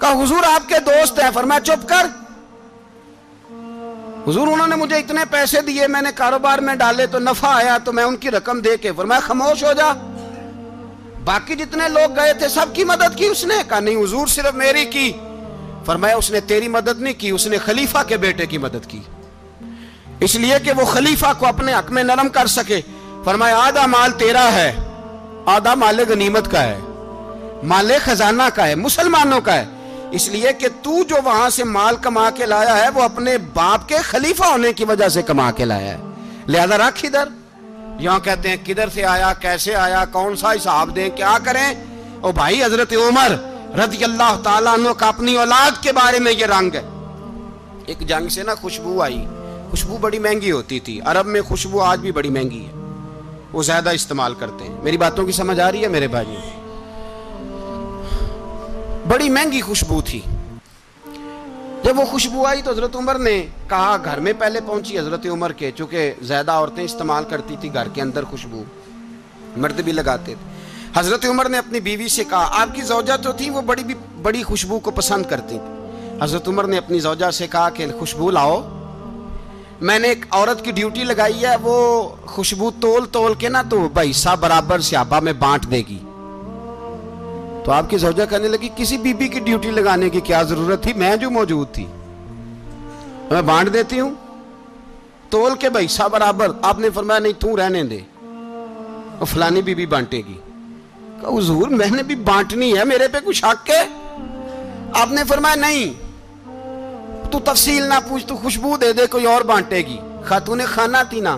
[0.01, 2.05] کہا، حضور آپ کے دوست ہیں۔ فرمایا، چپ کر۔
[4.27, 7.77] حضور، انہوں نے مجھے اتنے پیسے دیے، میں نے کاروبار میں ڈالے، تو نفع آیا،
[7.77, 9.93] تو میں ان کی رقم دے کے۔ فرمایا، خاموش ہو جا۔
[11.25, 14.53] باقی جتنے لوگ گئے تھے، سب کی مدد کی اس نے۔ کہا، نہیں، حضور صرف
[14.53, 15.13] میری کی۔
[15.85, 19.01] فرمایا، اس نے تیری مدد نہیں کی، اس نے خلیفہ کے بیٹے کی مدد کی۔
[20.19, 22.81] اس لیے کہ وہ خلیفہ کو اپنے حق میں نرم کر سکے۔
[23.27, 24.75] فرمایا، آدھا مال تیرا ہے،
[25.45, 26.79] آدھا مال غنیمت کا ہے،
[27.63, 29.65] مال خزانہ کا ہے، مسلمانوں کا ہے۔
[30.11, 33.89] اس لیے کہ تو جو وہاں سے مال کما کے لایا ہے، وہ اپنے باپ
[33.89, 35.97] کے خلیفہ ہونے کی وجہ سے کما کے لایا ہے۔
[36.47, 37.27] لہذا رکھ ادھر۔
[37.99, 41.73] یہاں کہتے ہیں، کدھر سے آیا، کیسے آیا، کون سا حساب دیں، کیا کریں؟
[42.21, 43.31] او بھائی، حضرت عمر
[43.79, 46.81] رضی اللہ تعالیٰ عنہ کا اپنی اولاد کے بارے میں یہ رنگ ہے۔
[47.85, 49.25] ایک جنگ سے نا خوشبو آئی۔
[49.69, 52.76] خوشبو بڑی مہنگی ہوتی تھی۔ عرب میں خوشبو آج بھی بڑی مہنگی ہے۔
[53.53, 56.37] وہ زیادہ استعمال کرتے ہیں۔ میری باتوں کی سمجھ آ رہی ہے میرے بھائی
[59.07, 60.21] بڑی مہنگی خوشبو تھی۔
[61.83, 65.51] جب وہ خوشبو آئی تو حضرت عمر نے کہا، گھر میں پہلے پہنچی۔ حضرت عمر
[65.51, 68.63] کے، چونکہ زیادہ عورتیں استعمال کرتی تھی گھر کے اندر خوشبو،
[69.57, 70.51] مرد بھی لگاتے تھے۔
[70.99, 73.83] حضرت عمر نے اپنی بیوی سے کہا، آپ کی زوجہ تو تھی وہ بڑی
[74.21, 75.89] بڑی خوشبو کو پسند کرتی تھی۔
[76.21, 78.76] حضرت عمر نے اپنی زوجہ سے کہا کہ، خوشبو لاؤ۔
[79.81, 83.89] میں نے ایک عورت کی ڈیوٹی لگائی ہے، وہ خوشبو تول تول کے نا تو
[83.93, 85.99] بھائی سا برابر سیابا میں بانٹ دے گی۔
[87.65, 90.83] تو آپ کی زوجہ کہنے لگی، کسی بی بی کی ڈیوٹی لگانے کی کیا ضرورت
[90.83, 91.85] تھی؟ میں جو موجود تھی۔
[93.31, 94.13] میں بانٹ دیتی ہوں۔
[95.29, 97.99] تول کے بھائی سا برابر، آپ نے فرمایا نہیں، تو رہنے دے۔
[99.27, 100.37] فلانی بی بی بانٹے گی۔
[101.37, 103.87] حضور، میں نے بھی بانٹنی ہے، میرے پہ کچھ حق ہے؟
[104.93, 106.06] آپ نے فرمایا نہیں
[107.31, 111.19] تو تفصیل نہ پوچھ تو خوشبو دے دے کوئی اور بانٹے گی خاتون خانہ تھی
[111.19, 111.37] نا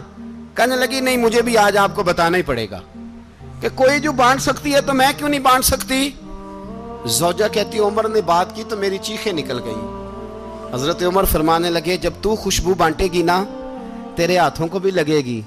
[0.55, 2.79] کہنے لگی نہیں مجھے بھی آج آپ کو بتانا ہی پڑے گا
[3.61, 6.09] کہ کوئی جو بانٹ سکتی ہے تو میں کیوں نہیں بانٹ سکتی
[7.05, 9.79] زوجہ کہتی عمر نے بات کی تو میری چیخیں نکل گئی
[10.73, 13.43] حضرت عمر فرمانے لگے جب تو خوشبو بانٹے گی نا
[14.15, 15.41] تیرے ہاتھوں کو بھی لگے گی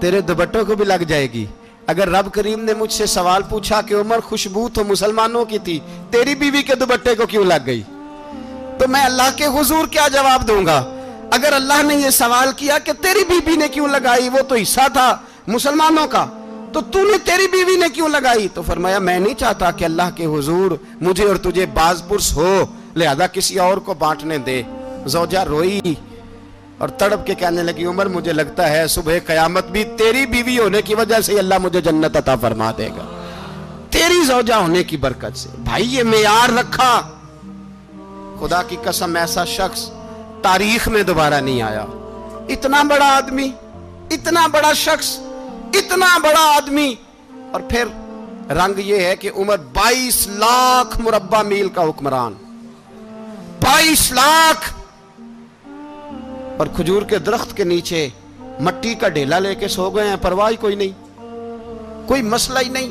[0.00, 1.44] تیرے دوبٹوں کو بھی لگ جائے گی
[1.86, 5.78] اگر رب کریم نے مجھ سے سوال پوچھا کہ عمر خوشبو تو مسلمانوں کی تھی
[6.10, 7.82] تیری بیوی کے دوبٹے کو کیوں لگ گئی
[8.82, 10.78] تو میں اللہ کے حضور کیا جواب دوں گا؟
[11.32, 14.80] اگر اللہ نے یہ سوال کیا کہ تیری بیوی نے کیوں لگائی، وہ تو حصہ
[14.92, 15.16] تھا
[15.46, 16.26] مسلمانوں کا۔
[16.72, 20.02] تو تو نے تیری بیوی نے کیوں لگائی؟ تو فرمایا، میں نہیں چاہتا کہ اللہ
[20.14, 22.64] کے حضور مجھے اور تجھے باز پرس ہو،
[22.96, 24.62] لہذا کسی اور کو بانٹنے دے۔
[25.06, 25.80] زوجہ روئی
[26.78, 30.82] اور تڑپ کے کہنے لگی، عمر، مجھے لگتا ہے صبح قیامت بھی تیری بیوی ہونے
[30.82, 33.24] کی وجہ سے اللہ مجھے جنت عطا فرما دے گا۔
[33.90, 37.02] تیری زوجہ ہونے کی برکت سے۔ بھائی، یہ معیار رکھا۔
[38.42, 39.90] خدا کی قسم ایسا شخص
[40.42, 41.84] تاریخ میں دوبارہ نہیں آیا۔
[42.48, 43.52] اتنا بڑا آدمی،
[44.10, 45.18] اتنا بڑا شخص،
[45.74, 46.94] اتنا بڑا آدمی۔
[47.52, 47.84] اور پھر
[48.50, 52.32] رنگ یہ ہے کہ عمر بائیس لاکھ مربع میل کا حکمران۔
[53.62, 54.74] بائیس لاکھ۔
[56.58, 58.08] اور کھجور کے درخت کے نیچے
[58.60, 61.22] مٹی کا ڈھیلا لے کے سو گئے ہیں پرواہ کوئی نہیں۔
[62.08, 62.88] کوئی مسئلہ ہی نہیں۔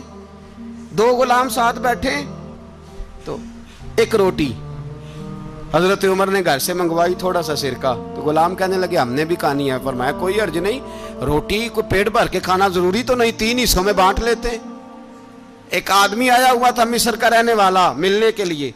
[0.93, 2.15] دو غلام ساتھ بیٹھے
[3.25, 3.37] تو
[3.95, 4.53] ایک روٹی۔
[5.73, 9.25] حضرت عمر نے گھر سے منگوائی تھوڑا سا سرکہ۔ تو غلام کہنے لگے، ہم نے
[9.25, 10.79] بھی کہانی ہے۔ فرمایا، کوئی عرض نہیں۔
[11.23, 14.49] روٹی کو پیٹ بھر کے کھانا ضروری تو نہیں، تین حصوں میں بانٹ لیتے۔
[15.69, 18.71] ایک آدمی آیا ہوا تھا مصر کا رہنے والا ملنے کے لیے۔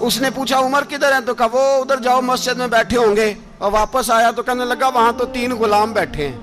[0.00, 3.16] اس نے پوچھا، عمر کدھر ہے؟ تو کہا، وہ ادھر جاؤ، مسجد میں بیٹھے ہوں
[3.16, 6.38] گے۔ اور واپس آیا تو کہنے لگا، وہاں تو تین غلام بیٹھے ہیں۔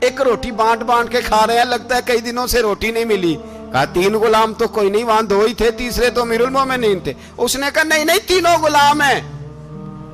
[0.00, 3.04] ایک روٹی بانٹ بانٹ کے کھا رہے ہیں۔ لگتا ہے کئی دنوں سے روٹی نہیں
[3.04, 3.36] ملی۔
[3.84, 7.56] تین غلام تو کوئی نہیں، وہاں دو ہی تھے، تیسرے تو میر المومنین تھے۔ اس
[7.56, 9.20] نے کہا، نہیں نہیں، تینوں غلام ہیں۔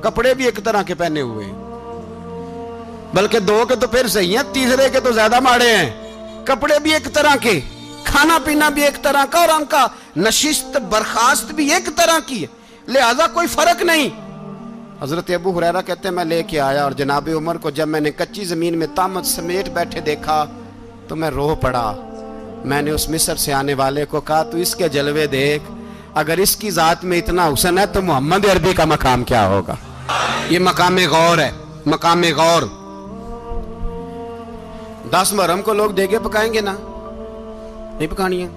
[0.01, 1.53] کپڑے بھی ایک طرح کے پہنے ہوئے۔ ہیں
[3.13, 5.89] بلکہ دو کے تو پھر صحیح ہیں، تیسرے کے تو زیادہ ماڑے ہیں۔
[6.45, 7.59] کپڑے بھی ایک طرح کے،
[8.03, 12.41] کھانا پینا بھی ایک طرح کا، اور ان کا نشست، برخاست بھی ایک طرح کی
[12.41, 12.47] ہے۔
[12.87, 14.09] لہذا کوئی فرق نہیں۔
[15.01, 17.99] حضرت ابو حریرہ کہتے ہیں، میں لے کے آیا اور جناب عمر کو جب میں
[17.99, 20.45] نے کچی زمین میں تامت سمیٹ بیٹھے دیکھا،
[21.07, 22.12] تو میں روح پڑا۔
[22.65, 25.63] میں نے اس مصر سے آنے والے کو کہا، تو اس کے جلوے دیکھ،
[26.13, 29.75] اگر اس کی ذات میں اتنا حسن ہے تو محمد عربی کا مقام کیا ہوگا؟
[30.49, 31.51] یہ مقام غور ہے،
[31.85, 32.61] مقام غور۔
[35.11, 36.75] دس محرم کو لوگ دیگے پکائیں گے نا؟
[37.99, 38.47] نہیں پکانی ہے۔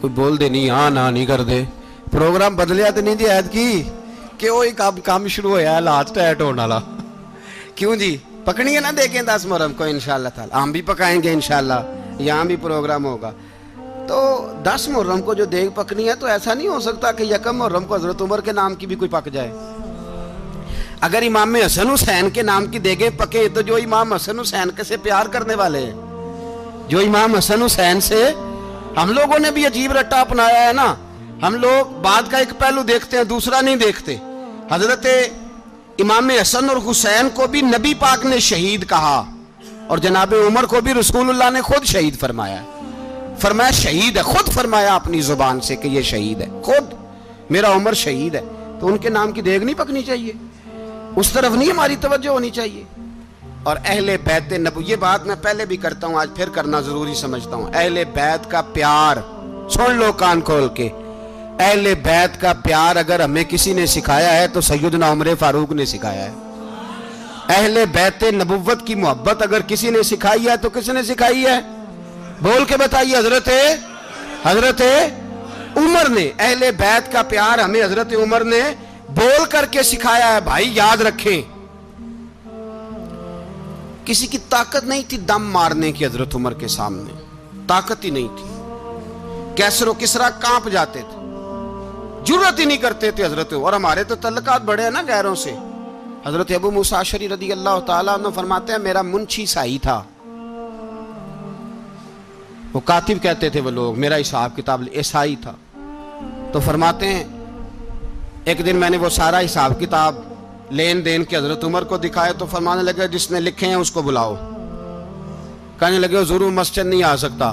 [0.00, 1.64] کوئی بول دے، نہیں ہاں نہ نہیں کر دے۔
[2.10, 3.82] پروگرام بدلیا تو نہیں دی عید کی
[4.38, 6.78] کہ وہ ایک کام شروع ہویا ہے لات ٹیٹ ہونا لا
[7.74, 11.32] کیوں جی؟ پکنی ہے نا دیکھیں دس محرم کو انشاءاللہ تعالی۔ ہم بھی پکائیں گے
[11.32, 13.30] انشاءاللہ۔ یہاں بھی پروگرام ہوگا۔
[14.08, 17.56] تو دس محرم کو جو دیکھ پکنی ہے تو ایسا نہیں ہو سکتا کہ یکم
[17.56, 19.52] محرم کو حضرت عمر کے نام کی بھی کوئی پک جائے۔
[21.00, 24.84] اگر امام حسن حسین کے نام کی دیگیں پکے تو جو امام حسن حسین کے
[24.84, 25.92] سے پیار کرنے والے ہیں۔
[26.88, 28.32] جو امام حسن حسین سے
[28.96, 30.94] ہم لوگوں نے بھی عجیب رٹا اپنایا ہے نا۔
[31.42, 34.16] ہم لوگ بعد کا ایک پہلو دیکھتے ہیں، دوسرا نہیں دیکھتے۔
[34.70, 35.06] حضرت
[35.98, 39.30] امام حسن اور حسین کو بھی نبی پاک نے شہید کہا۔
[39.90, 42.64] اور جناب عمر کو بھی رسول اللہ نے خود شہید فرمایا
[43.38, 46.94] فرمایا شہید ہے، خود فرمایا اپنی زبان سے کہ یہ شہید ہے۔ خود،
[47.50, 48.40] میرا عمر شہید ہے۔
[48.80, 50.32] تو ان کے نام کی دیکھ نہیں پکنی چاہیے۔
[51.16, 52.84] اس طرف نہیں ہماری توجہ ہونی چاہیے۔
[53.62, 57.14] اور اہل بیت نبو یہ بات میں پہلے بھی کرتا ہوں، آج پھر کرنا ضروری
[57.14, 59.16] سمجھتا ہوں۔ اہل بیت کا پیار،
[59.70, 60.88] سن لو کان کھول کے۔
[61.58, 65.84] اہل بیت کا پیار اگر ہمیں کسی نے سکھایا ہے تو سیدنا عمر فاروق نے
[65.84, 66.49] سکھایا ہے۔
[67.50, 71.60] اہل بیت نبوت کی محبت اگر کسی نے سکھائی ہے تو کس نے سکھائی ہے؟
[72.40, 73.48] بول کے بتائیے، حضرت
[74.44, 74.82] حضرت
[75.76, 78.60] عمر نے، اہل بیت کا پیار ہمیں حضرت عمر نے
[79.08, 81.42] بول کر کے سکھایا ہے، بھائی یاد رکھیں۔
[84.04, 87.12] کسی کی طاقت نہیں تھی دم مارنے کی حضرت عمر کے سامنے،
[87.66, 88.46] طاقت ہی نہیں تھی۔
[89.56, 91.16] کیسر و کسرا کانپ جاتے تھے۔
[92.28, 95.52] ضرورت ہی نہیں کرتے تھے حضرت اور ہمارے تو تعلقات بڑے ہیں نا غیروں سے۔
[96.26, 100.02] حضرت ابو مساشری رضی اللہ تعالیٰ عنہ فرماتے ہیں، میرا منچی سائی تھا۔
[102.72, 105.52] وہ کاتب کہتے تھے وہ لوگ، میرا حساب کتاب عیسائی تھا۔
[106.52, 107.24] تو فرماتے ہیں،
[108.44, 110.14] ایک دن میں نے وہ سارا حساب کتاب،
[110.70, 113.90] لین دین کے حضرت عمر کو دکھائے تو فرمانے لگے، جس نے لکھے ہیں اس
[113.90, 114.34] کو بلاؤ۔
[115.78, 117.52] کہنے لگے ضرور مسجد نہیں آ سکتا۔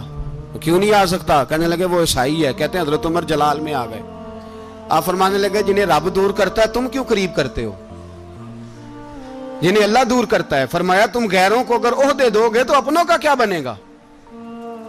[0.61, 3.73] کیوں نہیں آ سکتا؟ کہنے لگے، وہ عیسائی ہے۔ کہتے ہیں، حضرت عمر جلال میں
[3.73, 4.01] آ گئے۔
[4.89, 7.71] آپ فرمانے لگے، جنہیں رب دور کرتا ہے، تم کیوں قریب کرتے ہو؟
[9.61, 13.03] جنہیں اللہ دور کرتا ہے۔ فرمایا، تم غیروں کو اگر عہدے دو گے تو اپنوں
[13.05, 13.75] کا کیا بنے گا؟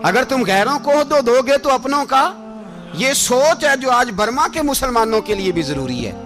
[0.03, 2.33] اگر تم غیروں کو عہدے دو گے تو اپنوں کا؟
[2.95, 6.23] یہ سوچ ہے جو آج برما کے مسلمانوں کے لیے بھی ضروری ہے۔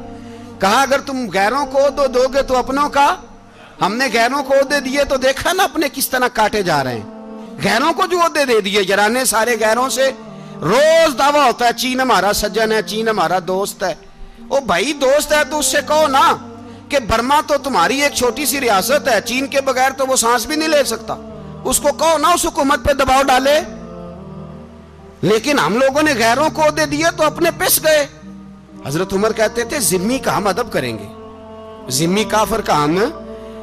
[0.59, 3.17] کہا، اگر تم غیروں کو عہدے دو گے تو اپنوں کا؟
[3.81, 6.95] ہم نے غیروں کو عہدے دیے تو دیکھا نا اپنے کس طرح کاٹے جا رہے
[6.95, 7.11] ہیں۔
[7.65, 10.11] غیروں کو جو عہدے دے دیے، جرانے سارے غیروں سے۔
[10.63, 13.95] روز دعویٰ ہوتا ہے، چین ہمارا سجن ہے، چین ہمارا دوست ہے۔
[14.49, 16.37] او بھائی، دوست ہے تو اس سے کہو نا۔
[16.93, 20.47] کہ برما تو تمہاری ایک چھوٹی سی ریاست ہے، چین کے بغیر تو وہ سانس
[20.47, 21.15] بھی نہیں لے سکتا۔
[21.65, 23.61] اس کو کہو نا، اس حکومت پہ دباؤ ڈالے۔
[25.23, 28.07] لیکن ہم لوگوں نے غیروں کو دے دیے تو اپنے پس گئے۔
[28.87, 31.07] حضرت عمر کہتے تھے، ذمی کا ہم ادب کریں گے۔
[31.91, 32.99] ذمی کافر کا ہم،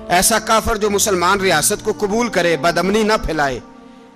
[0.10, 3.60] ایسا کافر جو مسلمان ریاست کو قبول کرے بدمنی نہ پھیلائے۔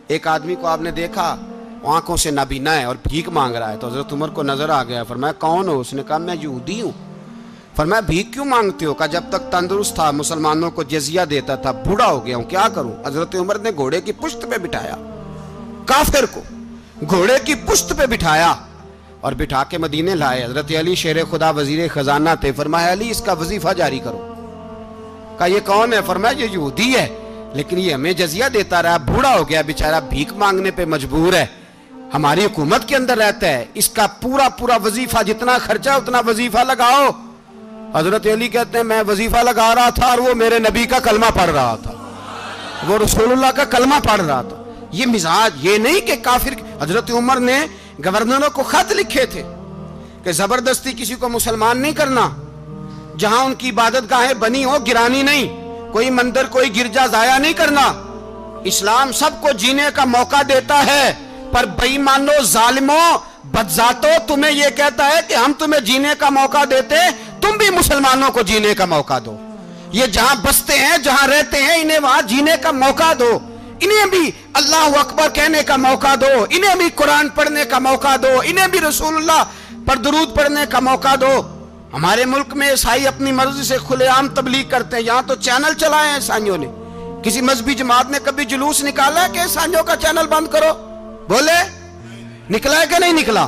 [0.08, 1.36] ایک آدمی کو آپ نے دیکھا،
[1.84, 4.84] آنکھوں سے نابینا ہے اور بھیک مانگ رہا ہے۔ تو حضرت عمر کو نظر آ
[4.84, 7.13] گیا، فرمایا، کون ہو؟ اس نے کہا، میں یہودی ہوں۔
[7.76, 11.72] فرمایا، بھیک کیوں مانگتے ہو؟ کہا، جب تک تندرست تھا، مسلمانوں کو جزیہ دیتا تھا،
[11.72, 14.96] بوڑھا ہو گیا ہوں، کیا کروں؟ حضرت عمر نے گھوڑے کی پشت پہ بٹھایا۔
[15.86, 16.42] کافر کو
[17.10, 18.54] گھوڑے کی پشت پہ بٹھایا
[19.22, 23.22] اور بٹھا کے مدینے لائے۔ حضرت علی شیر خدا وزیر خزانہ تھے۔ فرمایا، علی، اس
[23.22, 24.34] کا وظیفہ جاری کرو۔
[25.38, 27.08] کہا، یہ کون ہے؟ فرمایا، یہ یہودی ہے۔
[27.54, 31.46] لیکن یہ ہمیں جزیہ دیتا رہا، بوڑھا ہو گیا، بیچارہ بھیک مانگنے پہ مجبور ہے۔
[32.14, 36.58] ہماری حکومت کے اندر رہتا ہے۔ اس کا پورا پورا وظیفہ، جتنا خرچہ، اتنا وظیفہ
[36.58, 37.10] لگاؤ۔
[37.96, 41.26] حضرت علی کہتے ہیں، میں وظیفہ لگا رہا تھا اور وہ میرے نبی کا کلمہ
[41.36, 41.92] پڑھ رہا تھا۔
[42.88, 47.12] وہ رسول اللہ کا کلمہ پڑھ رہا تھا۔ یہ مزاج، یہ نہیں کہ کافر، حضرت
[47.12, 47.66] عمر نے
[48.06, 49.44] گورنروں کو خط لکھے تھے
[50.24, 52.30] کہ زبردستی کسی کو مسلمان نہیں کرنا۔
[53.18, 57.54] جہاں ان کی عبادت گاہیں بنی ہو گرانی نہیں۔ کوئی مندر، کوئی گرجا ضائع نہیں
[57.54, 57.94] کرنا۔
[58.64, 61.14] اسلام سب کو جینے کا موقع دیتا ہے،
[61.52, 66.64] پر بئی مانو ظالموں بدزاتو تمہیں یہ کہتا ہے کہ ہم تمہیں جینے کا موقع
[66.72, 66.96] دیتے
[67.44, 69.38] تم بھی مسلمانوں کو جینے کا موقع دو۔
[69.92, 73.40] یہ جہاں بستے ہیں، جہاں رہتے ہیں، انہیں وہاں جینے کا موقع دو۔
[73.80, 78.42] انہیں بھی اللہ اکبر کہنے کا موقع دو۔ انہیں بھی قرآن پڑھنے کا موقع دو۔
[78.44, 79.44] انہیں بھی رسول اللہ
[79.86, 81.42] پر درود پڑھنے کا موقع دو۔
[81.94, 85.74] ہمارے ملک میں عیسائی اپنی مرضی سے کھلے عام تبلیغ کرتے ہیں۔ یہاں تو چینل
[85.74, 86.68] چلائے ہیں عیسائیوں نے۔
[87.24, 90.74] کسی مذہبی جماعت نے کبھی جلوس نکالا ہے کہ عیسائیوں کا چینل بند کرو؟
[91.30, 91.78] بولے؟
[92.50, 93.48] نکلا ہے کہ نہیں نکلا؟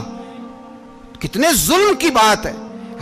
[1.20, 2.54] کتنے ظلم کی بات ہے۔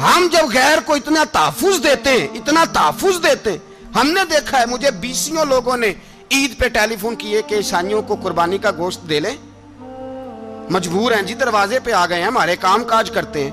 [0.01, 3.58] ہم جب غیر کو اتنا تحفظ دیتے ہیں، اتنا تحفظ دیتے ہیں،
[3.95, 5.93] ہم نے دیکھا ہے، مجھے بیسیوں لوگوں نے
[6.32, 9.36] عید پہ ٹیلی فون کیے کہ عیسائیوں کو قربانی کا گوشت دے لیں۔
[10.69, 13.51] مجبور ہیں جی دروازے پہ آ گئے ہیں، ہمارے کام کاج کرتے ہیں۔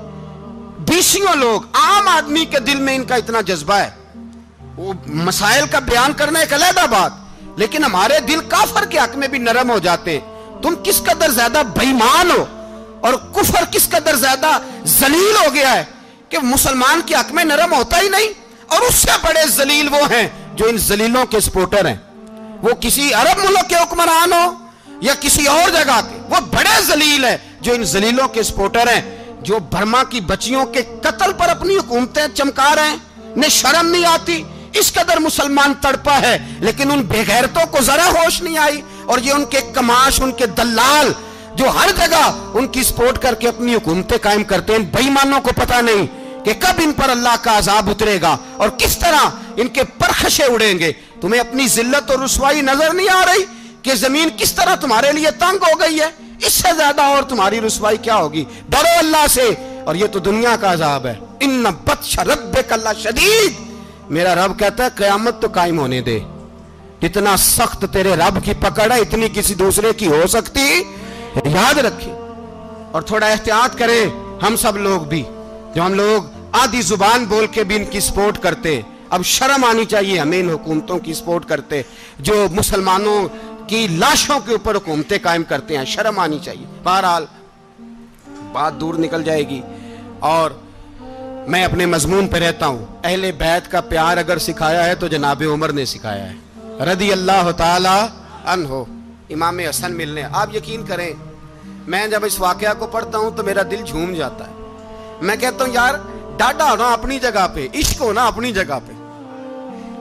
[0.79, 3.89] بیسیوں لوگ، عام آدمی کے دل میں ان کا اتنا جذبہ ہے۔
[4.75, 7.11] وہ مسائل کا بیان کرنا ایک علیحدہ بات،
[7.59, 11.31] لیکن ہمارے دل کافر کے حق میں بھی نرم ہو جاتے ہیں۔ تم کس قدر
[11.31, 12.45] زیادہ بےمان ہو
[13.01, 15.83] اور کفر کس قدر زیادہ زلیل ہو گیا ہے۔
[16.31, 18.27] کہ مسلمان کے حق میں نرم ہوتا ہی نہیں
[18.67, 21.95] اور اس سے بڑے زلیل وہ ہیں جو ان زلیلوں کے سپورٹر ہیں۔
[22.61, 24.53] وہ کسی عرب ملک کے حکمران ہو
[25.01, 29.17] یا کسی اور جگہ کے۔ وہ بڑے زلیل ہے جو ان زلیلوں کے سپورٹر ہیں،
[29.41, 32.97] جو برما کی بچیوں کے قتل پر اپنی حکومتیں چمکا رہے ہیں۔
[33.35, 38.41] نے شرم نہیں آتی۔ اس قدر مسلمان تڑپا ہے، لیکن ان بےغیرتوں کو ذرا ہوش
[38.41, 41.13] نہیں آئی۔ اور یہ ان کے کماش، ان کے دلال
[41.55, 45.49] جو ہر جگہ ان کی سپورٹ کر کے اپنی حکومتیں قائم کرتے ہیں بےمانوں کو
[45.55, 49.67] پتہ نہیں۔ کہ کب ان پر اللہ کا عذاب اترے گا اور کس طرح ان
[49.67, 53.43] کے پرخشے اڑیں گے؟ تمہیں اپنی ذلت اور رسوائی نظر نہیں آ رہی
[53.81, 56.09] کہ زمین کس طرح تمہارے لیے تنگ ہو گئی ہے؟
[56.45, 59.49] اس سے زیادہ اور تمہاری رسوائی کیا ہوگی؟ ڈرو اللہ سے
[59.85, 63.53] اور یہ تو دنیا کا عذاب ہے۔ ان بطش ربک اللہ شدید۔
[64.09, 66.19] میرا رب کہتا ہے، قیامت تو قائم ہونے دے۔
[67.01, 70.83] جتنا سخت تیرے رب کی پکڑ ہے، اتنی کسی دوسرے کی ہو سکتی؟
[71.35, 72.13] یاد رکھیں
[72.91, 74.05] اور تھوڑا احتیاط کریں،
[74.41, 75.23] ہم سب لوگ بھی۔
[75.75, 79.85] جو ہم لوگ آدھی زبان بول کے بھی ان کی سپورٹ کرتے، اب شرم آنی
[79.85, 81.81] چاہیے ہمیں ان حکومتوں کی سپورٹ کرتے،
[82.19, 83.27] جو مسلمانوں
[83.67, 87.25] کی لاشوں کے اوپر حکومتیں قائم کرتے ہیں، شرم آنی چاہیے۔ بہرحال،
[88.51, 89.61] بات دور نکل جائے گی۔
[90.19, 90.51] اور
[91.47, 95.43] میں اپنے مضمون پہ رہتا ہوں۔ اہل بیت کا پیار اگر سکھایا ہے تو جناب
[95.53, 96.35] عمر نے سکھایا ہے۔
[96.83, 98.05] رضی اللہ تعالی
[98.45, 98.73] عنہ،
[99.29, 101.13] امام حسن ملنے۔ آپ یقین کریں،
[101.87, 104.60] میں جب اس واقعہ کو پڑھتا ہوں تو میرا دل جھوم جاتا ہے۔
[105.21, 105.93] میں کہتا ہوں، یار،
[106.37, 108.91] ڈاڈا ہونا اپنی جگہ پہ، عشق ہونا اپنی جگہ پہ۔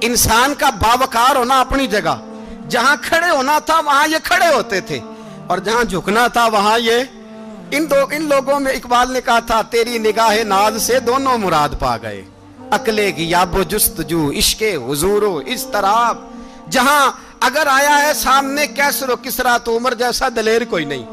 [0.01, 2.21] انسان کا باوکار ہونا اپنی جگہ۔
[2.69, 5.01] جہاں کھڑے ہونا تھا، وہاں یہ کھڑے ہوتے تھے۔
[5.47, 7.03] اور جہاں جھکنا تھا، وہاں یہ۔
[7.71, 11.69] ان دو، ان لوگوں میں اقبال نے کہا تھا، تیری نگاہ ناز سے دونوں مراد
[11.79, 12.25] پا گئے۔
[12.71, 16.13] اکلے کی یاب و جستجو، عشق حضور و اس طرح
[16.71, 21.07] جہاں اگر آیا ہے سامنے کیسر و کسرا تو عمر جیسا دلیر کوئی نہیں۔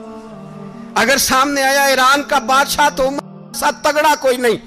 [0.95, 3.26] اگر سامنے آیا ایران کا بادشاہ تو عمر
[3.57, 4.57] جیسا تگڑا کوئی نہیں۔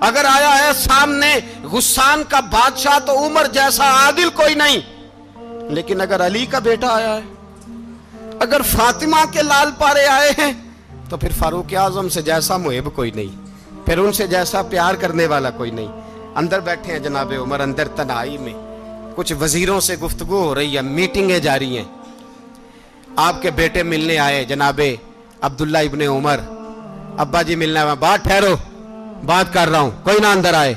[0.00, 4.78] اگر آیا ہے سامنے غسان کا بادشاہ تو عمر جیسا عادل کوئی نہیں۔
[5.70, 7.20] لیکن اگر علی کا بیٹا آیا ہے،
[8.40, 10.52] اگر فاطمہ کے لال پارے آئے ہیں،
[11.08, 13.46] تو پھر فاروق اعظم سے جیسا محب کوئی نہیں۔
[13.86, 15.88] پھر ان سے جیسا پیار کرنے والا کوئی نہیں۔
[16.34, 18.54] اندر بیٹھے ہیں جناب عمر، اندر تنہائی میں۔
[19.16, 21.84] کچھ وزیروں سے گفتگو ہو رہی ہے، میٹنگیں جاری ہیں۔
[23.16, 24.80] آپ کے بیٹے ملنے آئے جناب
[25.40, 26.59] عبداللہ ابن عمر۔
[27.18, 28.56] ابا جی ملنے آئے بات ٹھہرو،
[29.24, 30.74] بات کر رہا ہوں، کوئی نہ اندر آئے۔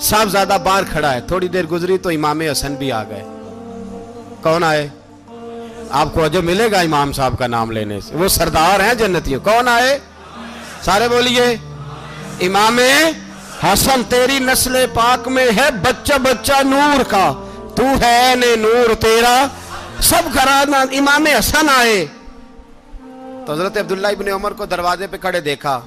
[0.00, 3.24] صاحب زیادہ باہر کھڑا ہے، تھوڑی دیر گزری تو امام حسن بھی آ گئے۔
[4.42, 4.88] کون آئے؟
[5.90, 9.40] آپ کو جو ملے گا امام صاحب کا نام لینے سے۔ وہ سردار ہیں جنتیوں۔
[9.40, 9.98] کون آئے؟
[10.82, 11.56] سارے بولیے۔
[12.40, 12.78] امام
[13.64, 17.32] حسن، تیری نسل پاک میں ہے، بچہ بچہ نور کا۔
[17.76, 19.46] تو ہے نے نور تیرا۔
[20.00, 22.06] سب کرانا امام حسن آئے۔
[23.46, 25.80] تو حضرت عبداللہ ابن عمر کو دروازے پہ کھڑے دیکھا،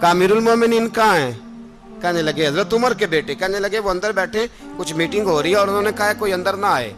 [0.00, 1.32] کہا امیر المومنین کہاں ہیں؟
[2.02, 3.34] کہنے لگے، حضرت عمر کے بیٹے.
[3.34, 6.32] کہنے لگے، وہ اندر بیٹھے، کچھ میٹنگ ہو رہی ہے اور انہوں نے کہا کوئی
[6.32, 6.92] اندر نہ آئے۔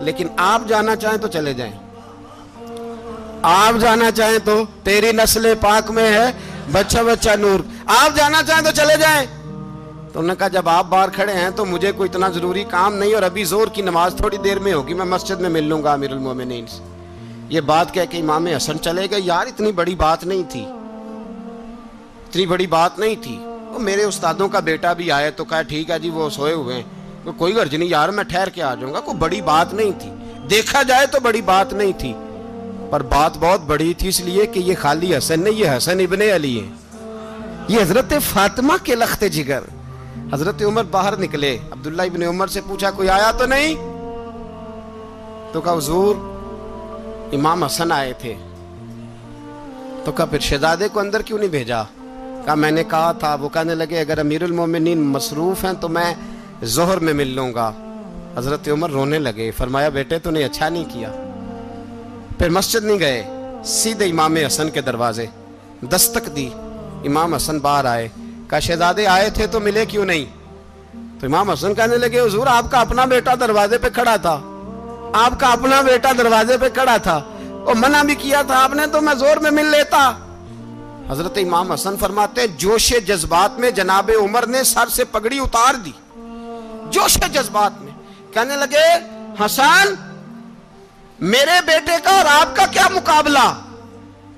[0.00, 1.72] لیکن آپ جانا چاہیں تو چلے جائیں۔
[3.42, 6.32] آپ جانا چاہیں تو تیری نسل پاک میں ہے،
[6.72, 9.26] بچہ بچہ نور۔ آپ جانا چاہیں تو چلے جائیں۔
[10.12, 12.94] تو انہوں نے کہا، جب آپ باہر کھڑے ہیں تو مجھے کوئی اتنا ضروری کام
[12.94, 15.84] نہیں اور ابھی زور کی نماز تھوڑی دیر میں ہوگی، میں مسجد میں مل لوں
[15.84, 16.89] گا امیر المومنین سے۔
[17.50, 20.64] یہ بات کہہ کہ امام حسن چلے گئے، یار اتنی بڑی بات نہیں تھی۔
[22.28, 25.90] اتنی بڑی بات نہیں تھی۔ وہ میرے استادوں کا بیٹا بھی آئے تو کہا، ٹھیک
[25.90, 28.94] ہے جی وہ سوئے ہوئے ہیں۔ کوئی غرض نہیں، یار میں ٹھہر کے آ جاؤں
[28.94, 30.10] گا۔ کوئی بڑی بات نہیں تھی۔
[30.50, 32.14] دیکھا جائے تو بڑی بات نہیں تھی۔
[32.90, 36.22] پر بات بہت بڑی تھی اس لیے کہ یہ خالی حسن نہیں، یہ حسن ابن
[36.34, 36.66] علی ہے
[37.68, 39.60] یہ حضرت فاطمہ کے لخت جگر۔
[40.32, 43.74] حضرت عمر باہر نکلے۔ عبداللہ ابن عمر سے پوچھا، کوئی آیا تو نہیں؟
[45.52, 46.29] تو کہا، حضور
[47.32, 48.34] امام حسن آئے تھے۔
[50.04, 51.82] تو کہا، پھر شہزادے کو اندر کیوں نہیں بھیجا؟
[52.44, 56.14] کہا، میں نے کہا تھا، وہ کہنے لگے، اگر امیر المومنین مصروف ہیں تو میں
[56.64, 57.72] ظہر میں مل لوں گا۔
[58.36, 61.08] حضرت عمر رونے لگے، فرمایا، بیٹے، تو نے اچھا نہیں کیا۔
[62.38, 63.26] پھر مسجد نہیں گئے،
[63.64, 65.26] سیدھے امام حسن کے دروازے۔
[65.82, 66.48] دستک دی،
[67.04, 68.08] امام حسن باہر آئے۔
[68.48, 70.24] کہا، شہزادے آئے تھے تو ملے کیوں نہیں؟
[71.20, 74.49] تو امام حسن کہنے لگے، حضور، آپ کا اپنا بیٹا دروازے پہ کھڑا تھا۔
[75.14, 77.20] آپ کا اپنا بیٹا دروازے پہ کھڑا تھا۔
[77.50, 80.12] وہ منع بھی کیا تھا، آپ نے تو میں زور میں مل لیتا۔
[81.10, 85.92] حضرت امام حسن فرماتے، جوش جذبات میں جناب عمر نے سر سے پگڑی اتار دی۔
[86.90, 87.92] جوش جذبات میں۔
[88.32, 88.98] کہنے لگے،
[89.44, 89.94] حسن،
[91.20, 93.54] میرے بیٹے کا اور آپ کا کیا مقابلہ؟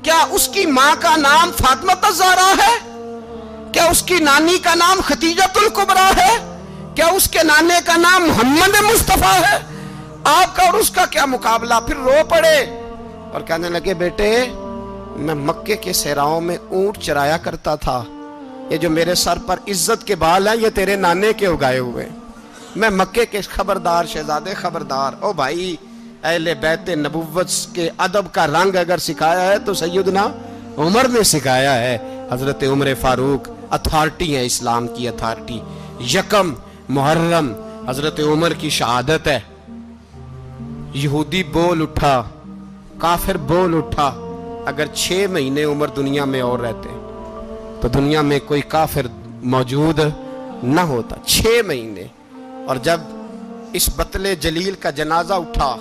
[0.03, 2.79] کیا اس کی ماں کا نام فاطمہ تزارا ہے؟
[3.73, 6.59] کیا اس کی نانی کا نام ختیجت القبرا ہے؟
[6.95, 9.72] کیا اس کے نانے کا نام محمد مصطفیٰ ہے؟
[10.25, 12.81] آپ کا اور اس کا کیا مقابلہ؟ پھر رو پڑے۔
[13.33, 14.45] اور کہنے لگے، بیٹے،
[15.17, 18.05] میں مکے کے سہراؤں میں اونٹ چرایا کرتا تھا۔
[18.71, 22.09] یہ جو میرے سر پر عزت کے بال ہیں، یہ تیرے نانے کے اگائے ہوئے۔
[22.77, 25.77] میں مکے کے خبردار، شہزادے خبردار۔ او بھائی،
[26.23, 30.29] اہل بیت نبوت کے ادب کا رنگ اگر سکھایا ہے تو سیدنا
[30.77, 31.99] عمر نے سکھایا ہے۔
[32.33, 35.61] حضرت عمر فاروق، اتھارٹی ہے اسلام کی اتھارٹی۔
[36.01, 36.55] یکم،
[36.89, 37.53] محرم،
[37.89, 39.41] حضرت عمر کی شہادت ہے۔
[40.95, 42.23] یہودی بول اٹھا،
[42.99, 44.07] کافر بول اٹھا،
[44.67, 46.89] اگر چھ مہینے عمر دنیا میں اور رہتے،
[47.81, 49.07] تو دنیا میں کوئی کافر
[49.43, 50.01] موجود
[50.63, 52.05] نہ ہوتا، چھ مہینے۔
[52.67, 53.01] اور جب
[53.73, 55.77] اس بطل جلیل کا جنازہ اٹھا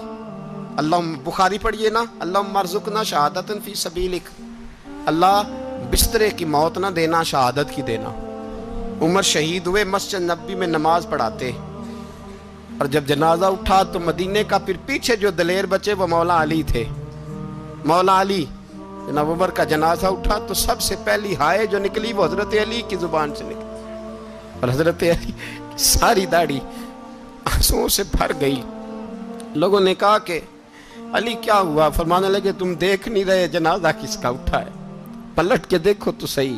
[0.77, 4.41] اللہ بخاری پڑھیے نا اللہ مرزقنا شہادت فی سبیلک۔
[5.05, 5.41] اللہ
[5.91, 8.09] بسترے کی موت نہ دینا، شہادت کی دینا۔
[9.01, 11.51] عمر شہید ہوئے، مسجد نبی میں نماز پڑھاتے۔
[12.81, 16.63] اور جب جنازہ اٹھا تو مدینے کا پھر پیچھے جو دلیر بچے وہ مولا علی
[16.63, 16.83] تھے۔
[17.85, 18.45] مولا علی،
[19.07, 22.81] جناب عمر کا جنازہ اٹھا تو سب سے پہلی ہائے جو نکلی وہ حضرت علی
[22.87, 23.93] کی زبان سے نکلی۔
[24.59, 25.31] اور حضرت علی
[25.77, 26.59] ساری داڑھی
[27.55, 28.61] آنسوں سے بھر گئی۔
[29.55, 30.39] لوگوں نے کہا کہ
[31.13, 34.99] علی، کیا ہوا؟ فرمانے لگے، تم دیکھ نہیں رہے جنازہ کس کا اٹھا ہے۔
[35.35, 36.57] پلٹ کے دیکھو تو صحیح۔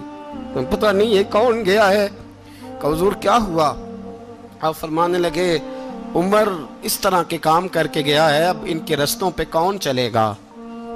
[0.53, 2.07] تم پتہ نہیں یہ کون گیا ہے۔
[2.61, 3.73] کہ حضور کیا ہوا؟
[4.61, 5.59] آپ فرمانے لگے
[6.15, 6.47] عمر
[6.81, 10.13] اس طرح کے کام کر کے گیا ہے، اب ان کے رستوں پہ کون چلے
[10.13, 10.33] گا؟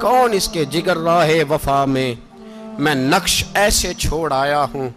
[0.01, 2.13] کون اس کے جگر راہ وفا میں؟
[2.79, 4.89] میں نقش ایسے چھوڑ آیا ہوں،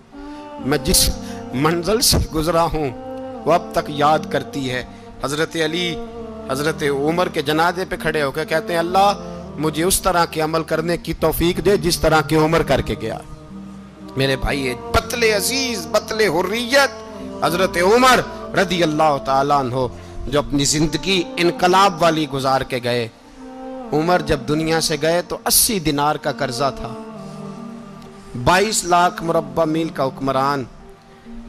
[0.64, 1.10] میں جس
[1.54, 2.90] منزل سے گزرا ہوں،
[3.44, 4.84] وہ اب تک یاد کرتی ہے۔
[5.24, 5.96] حضرت علی،
[6.50, 9.12] حضرت عمر کے جنازے پہ کھڑے ہو کے کہتے ہیں، اللہ
[9.58, 12.94] مجھے اس طرح کے عمل کرنے کی توفیق دے جس طرح کی عمر کر کے
[13.00, 13.18] گیا۔
[14.16, 16.92] میرے بھائی بطل عزیز، بطل حریت،
[17.44, 18.20] حضرت عمر
[18.56, 19.86] رضی اللہ تعالیٰ عنہ۔
[20.26, 23.08] جو اپنی زندگی انقلاب والی گزار کے گئے۔
[23.92, 26.88] عمر جب دنیا سے گئے تو اسی دینار کا قرضہ تھا۔
[28.44, 30.64] بائیس لاکھ مربع میل کا حکمران۔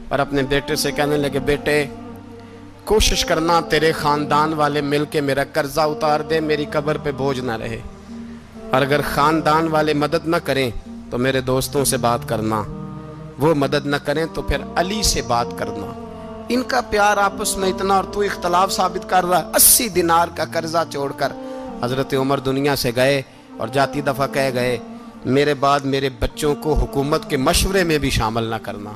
[0.08, 1.86] اور اپنے بیٹے سے کہنے لگے، بیٹے،
[2.84, 7.40] کوشش کرنا، تیرے خاندان والے مل کے میرا قرضہ اتار دے، میری قبر پہ بوجھ
[7.40, 7.80] نہ رہے۔
[8.70, 10.70] اور اگر خاندان والے مدد نہ کریں
[11.10, 12.62] تو میرے دوستوں سے بات کرنا۔
[13.38, 15.91] وہ مدد نہ کریں تو پھر علی سے بات کرنا۔
[16.48, 20.44] ان کا پیار آپس میں اتنا اور تو اختلاف ثابت کر رہا اسی دینار کا
[20.52, 21.32] قرضہ چھوڑ کر
[21.82, 23.22] حضرت عمر دنیا سے گئے
[23.56, 24.76] اور جاتی دفعہ کہہ گئے،
[25.24, 28.90] میرے بعد میرے بچوں کو حکومت کے مشورے میں بھی شامل نہ کرنا۔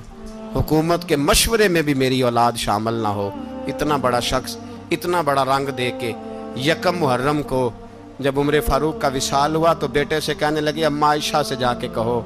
[0.55, 3.30] حکومت کے مشورے میں بھی میری اولاد شامل نہ ہو۔
[3.66, 4.57] اتنا بڑا شخص،
[4.90, 6.12] اتنا بڑا رنگ دے کے
[6.57, 7.70] یکم محرم کو
[8.18, 11.74] جب عمر فاروق کا وصال ہوا تو بیٹے سے کہنے لگے اماں عائشہ سے جا
[11.74, 12.20] کے کہو،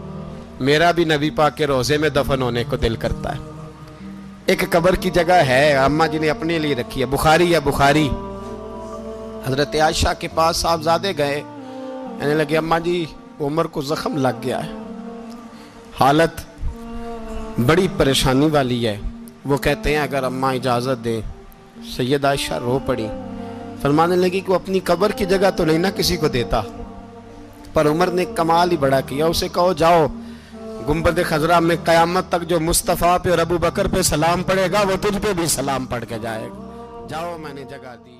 [0.61, 3.49] میرا بھی نبی پاک کے روزے میں دفن ہونے کو دل کرتا ہے۔
[4.51, 8.09] ایک قبر کی جگہ ہے اماں جی نے اپنے لیے رکھی ہے، بخاری ہے، بخاری۔
[9.46, 11.42] حضرت عائشہ کے پاس صاحبزادے گئے،
[12.18, 13.05] کہنے لگے اماں جی
[13.40, 14.70] عمر کو زخم لگ گیا ہے۔
[16.01, 16.40] حالت
[17.66, 18.96] بڑی پریشانی والی ہے۔
[19.44, 21.20] وہ کہتے ہیں، اگر اماں اجازت دیں
[21.96, 23.07] سید عائشہ رو پڑی۔
[23.82, 26.62] فرمانے لگی کہ وہ اپنی قبر کی جگہ تو نہیں نہ کسی کو دیتا،
[27.72, 30.07] پر عمر نے کمال ہی بڑا کیا، اسے کہو، جاؤ۔
[30.89, 34.81] گنبد خزرہ میں قیامت تک جو مصطفیٰ پہ اور ابو بکر پہ سلام پڑے گا،
[34.81, 38.20] وہ تجھ پہ بھی سلام پڑھ کے جائے گا۔ جاؤ میں نے جگہ دی۔